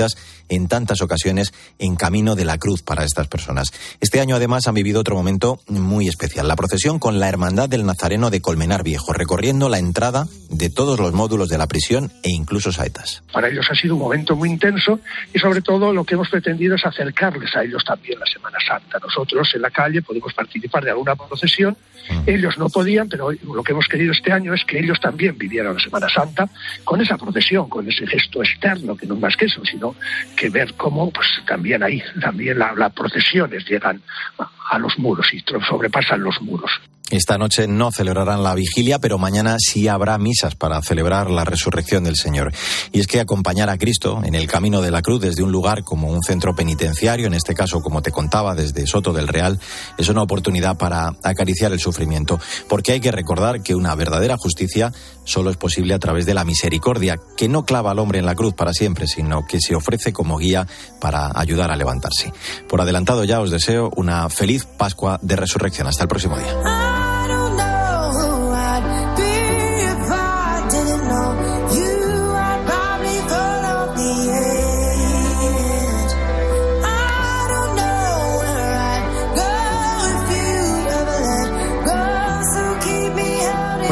en 0.49 0.67
tantas 0.67 1.01
ocasiones 1.01 1.53
en 1.79 1.95
camino 1.95 2.35
de 2.35 2.45
la 2.45 2.57
cruz 2.57 2.81
para 2.81 3.03
estas 3.03 3.27
personas. 3.27 3.71
Este 3.99 4.19
año 4.19 4.35
además 4.35 4.67
han 4.67 4.75
vivido 4.75 4.99
otro 4.99 5.15
momento 5.15 5.59
muy 5.67 6.07
especial, 6.07 6.47
la 6.47 6.55
procesión 6.55 6.99
con 6.99 7.19
la 7.19 7.29
Hermandad 7.29 7.69
del 7.69 7.85
Nazareno 7.85 8.29
de 8.29 8.41
Colmenar 8.41 8.83
Viejo, 8.83 9.13
recorriendo 9.13 9.69
la 9.69 9.79
entrada 9.79 10.27
de 10.49 10.69
todos 10.69 10.99
los 10.99 11.13
módulos 11.13 11.49
de 11.49 11.57
la 11.57 11.67
prisión 11.67 12.11
e 12.23 12.29
incluso 12.29 12.71
saetas. 12.71 13.23
Para 13.31 13.49
ellos 13.49 13.67
ha 13.69 13.75
sido 13.75 13.95
un 13.95 14.01
momento 14.01 14.35
muy 14.35 14.49
intenso 14.49 14.99
y 15.33 15.39
sobre 15.39 15.61
todo 15.61 15.93
lo 15.93 16.03
que 16.03 16.15
hemos 16.15 16.29
pretendido 16.29 16.75
es 16.75 16.85
acercarles 16.85 17.55
a 17.55 17.63
ellos 17.63 17.83
también 17.85 18.19
la 18.19 18.25
Semana 18.25 18.57
Santa. 18.65 18.99
Nosotros 19.01 19.49
en 19.55 19.61
la 19.61 19.71
calle 19.71 20.01
podemos 20.01 20.33
participar 20.33 20.83
de 20.83 20.91
alguna 20.91 21.15
procesión, 21.15 21.77
mm. 22.09 22.29
ellos 22.29 22.57
no 22.57 22.69
podían, 22.69 23.07
pero 23.09 23.31
lo 23.31 23.63
que 23.63 23.71
hemos 23.71 23.87
querido 23.87 24.11
este 24.11 24.31
año 24.31 24.53
es 24.53 24.63
que 24.65 24.79
ellos 24.79 24.99
también 24.99 25.37
vivieran 25.37 25.73
la 25.73 25.79
Semana 25.79 26.07
Santa 26.09 26.49
con 26.83 27.01
esa 27.01 27.17
procesión, 27.17 27.69
con 27.69 27.87
ese 27.87 28.05
gesto 28.05 28.41
externo, 28.41 28.95
que 28.95 29.05
no 29.05 29.15
es 29.15 29.21
más 29.21 29.35
que 29.35 29.45
eso, 29.45 29.63
sino 29.65 29.80
que 30.35 30.49
ver 30.49 30.73
cómo 30.75 31.11
pues 31.11 31.27
también 31.45 31.83
ahí, 31.83 32.01
también 32.19 32.59
las 32.59 32.93
procesiones 32.93 33.65
llegan 33.65 34.01
a 34.69 34.79
los 34.79 34.97
muros 34.97 35.33
y 35.33 35.43
sobrepasan 35.67 36.23
los 36.23 36.41
muros. 36.41 36.71
Esta 37.09 37.37
noche 37.37 37.67
no 37.67 37.91
celebrarán 37.91 38.41
la 38.41 38.55
vigilia, 38.55 38.99
pero 38.99 39.17
mañana 39.17 39.57
sí 39.59 39.89
habrá 39.89 40.17
misas 40.17 40.55
para 40.55 40.81
celebrar 40.81 41.29
la 41.29 41.43
resurrección 41.43 42.05
del 42.05 42.15
Señor. 42.15 42.53
Y 42.93 43.01
es 43.01 43.07
que 43.07 43.19
acompañar 43.19 43.69
a 43.69 43.77
Cristo 43.77 44.21
en 44.23 44.33
el 44.33 44.47
camino 44.47 44.81
de 44.81 44.91
la 44.91 45.01
cruz 45.01 45.19
desde 45.19 45.43
un 45.43 45.51
lugar 45.51 45.83
como 45.83 46.07
un 46.07 46.23
centro 46.23 46.55
penitenciario, 46.55 47.27
en 47.27 47.33
este 47.33 47.53
caso, 47.53 47.81
como 47.81 48.01
te 48.01 48.11
contaba, 48.11 48.55
desde 48.55 48.87
Soto 48.87 49.11
del 49.11 49.27
Real, 49.27 49.59
es 49.97 50.07
una 50.07 50.21
oportunidad 50.21 50.77
para 50.77 51.13
acariciar 51.21 51.73
el 51.73 51.81
sufrimiento. 51.81 52.39
Porque 52.69 52.93
hay 52.93 53.01
que 53.01 53.11
recordar 53.11 53.61
que 53.61 53.75
una 53.75 53.93
verdadera 53.93 54.37
justicia 54.37 54.93
solo 55.25 55.49
es 55.49 55.57
posible 55.57 55.93
a 55.93 55.99
través 55.99 56.25
de 56.25 56.33
la 56.33 56.45
misericordia, 56.45 57.19
que 57.35 57.49
no 57.49 57.65
clava 57.65 57.91
al 57.91 57.99
hombre 57.99 58.19
en 58.19 58.25
la 58.25 58.35
cruz 58.35 58.53
para 58.53 58.71
siempre, 58.71 59.07
sino 59.07 59.45
que 59.45 59.59
se 59.59 59.75
ofrece 59.75 60.13
como 60.13 60.37
guía 60.37 60.65
para 61.01 61.29
ayudar 61.35 61.71
a 61.71 61.75
levantarse. 61.75 62.31
Por 62.69 62.79
adelantado 62.79 63.25
ya 63.25 63.41
os 63.41 63.51
deseo 63.51 63.91
una 63.97 64.29
feliz 64.29 64.65
Pascua 64.65 65.19
de 65.21 65.35
Resurrección. 65.35 65.87
Hasta 65.87 66.03
el 66.03 66.09
próximo 66.09 66.37
día. 66.37 67.00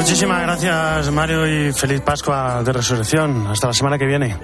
Muchísimas 0.10 0.42
gracias, 0.42 1.12
Mario, 1.12 1.46
y 1.46 1.72
feliz 1.72 2.02
Pascua 2.02 2.64
de 2.64 2.74
Resurrección. 2.74 3.46
Hasta 3.46 3.68
la 3.68 3.74
semana 3.74 3.96
que 3.96 4.08
viene. 4.08 4.36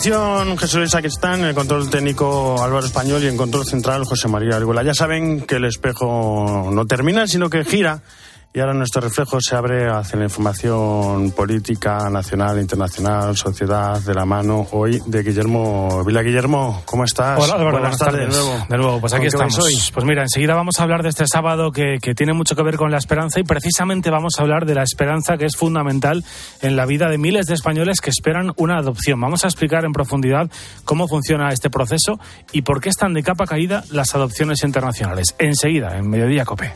Producción 0.00 0.56
Jesús 0.56 0.78
Luis 0.78 1.18
en 1.22 1.44
el 1.44 1.54
control 1.54 1.90
técnico 1.90 2.62
Álvaro 2.62 2.86
Español 2.86 3.22
y 3.22 3.26
en 3.26 3.36
control 3.36 3.66
central 3.66 4.06
José 4.06 4.28
María 4.28 4.56
Arguela. 4.56 4.82
Ya 4.82 4.94
saben 4.94 5.42
que 5.42 5.56
el 5.56 5.66
espejo 5.66 6.70
no 6.72 6.86
termina, 6.86 7.26
sino 7.26 7.50
que 7.50 7.66
gira 7.66 8.00
Y 8.52 8.58
ahora 8.58 8.74
nuestro 8.74 9.00
reflejo 9.00 9.40
se 9.40 9.54
abre 9.54 9.86
hacia 9.88 10.18
la 10.18 10.24
información 10.24 11.30
política, 11.30 12.10
nacional, 12.10 12.58
internacional, 12.58 13.36
sociedad, 13.36 14.00
de 14.00 14.12
la 14.12 14.24
mano 14.24 14.66
hoy 14.72 15.00
de 15.06 15.22
Guillermo 15.22 16.02
Vila. 16.04 16.20
Guillermo, 16.22 16.82
¿cómo 16.84 17.04
estás? 17.04 17.38
Hola, 17.38 17.54
Álvaro, 17.54 17.78
buenas, 17.78 17.96
tardes. 17.96 18.28
De 18.28 18.42
nuevo. 18.42 18.66
De 18.68 18.76
nuevo, 18.76 19.00
pues 19.00 19.12
aquí 19.12 19.26
estamos. 19.26 19.56
Hoy? 19.56 19.78
Pues 19.94 20.04
mira, 20.04 20.22
enseguida 20.22 20.54
vamos 20.54 20.80
a 20.80 20.82
hablar 20.82 21.04
de 21.04 21.10
este 21.10 21.28
sábado 21.28 21.70
que, 21.70 21.98
que 22.02 22.12
tiene 22.16 22.32
mucho 22.32 22.56
que 22.56 22.64
ver 22.64 22.76
con 22.76 22.90
la 22.90 22.98
esperanza 22.98 23.38
y 23.38 23.44
precisamente 23.44 24.10
vamos 24.10 24.34
a 24.36 24.42
hablar 24.42 24.66
de 24.66 24.74
la 24.74 24.82
esperanza 24.82 25.36
que 25.36 25.44
es 25.44 25.54
fundamental 25.56 26.24
en 26.60 26.74
la 26.74 26.86
vida 26.86 27.08
de 27.08 27.18
miles 27.18 27.46
de 27.46 27.54
españoles 27.54 28.00
que 28.00 28.10
esperan 28.10 28.52
una 28.56 28.78
adopción. 28.78 29.20
Vamos 29.20 29.44
a 29.44 29.46
explicar 29.46 29.84
en 29.84 29.92
profundidad 29.92 30.50
cómo 30.84 31.06
funciona 31.06 31.52
este 31.52 31.70
proceso 31.70 32.18
y 32.50 32.62
por 32.62 32.80
qué 32.80 32.88
están 32.88 33.14
de 33.14 33.22
capa 33.22 33.46
caída 33.46 33.84
las 33.92 34.12
adopciones 34.16 34.64
internacionales. 34.64 35.36
Enseguida, 35.38 35.96
en 35.96 36.10
Mediodía 36.10 36.44
Cope. 36.44 36.72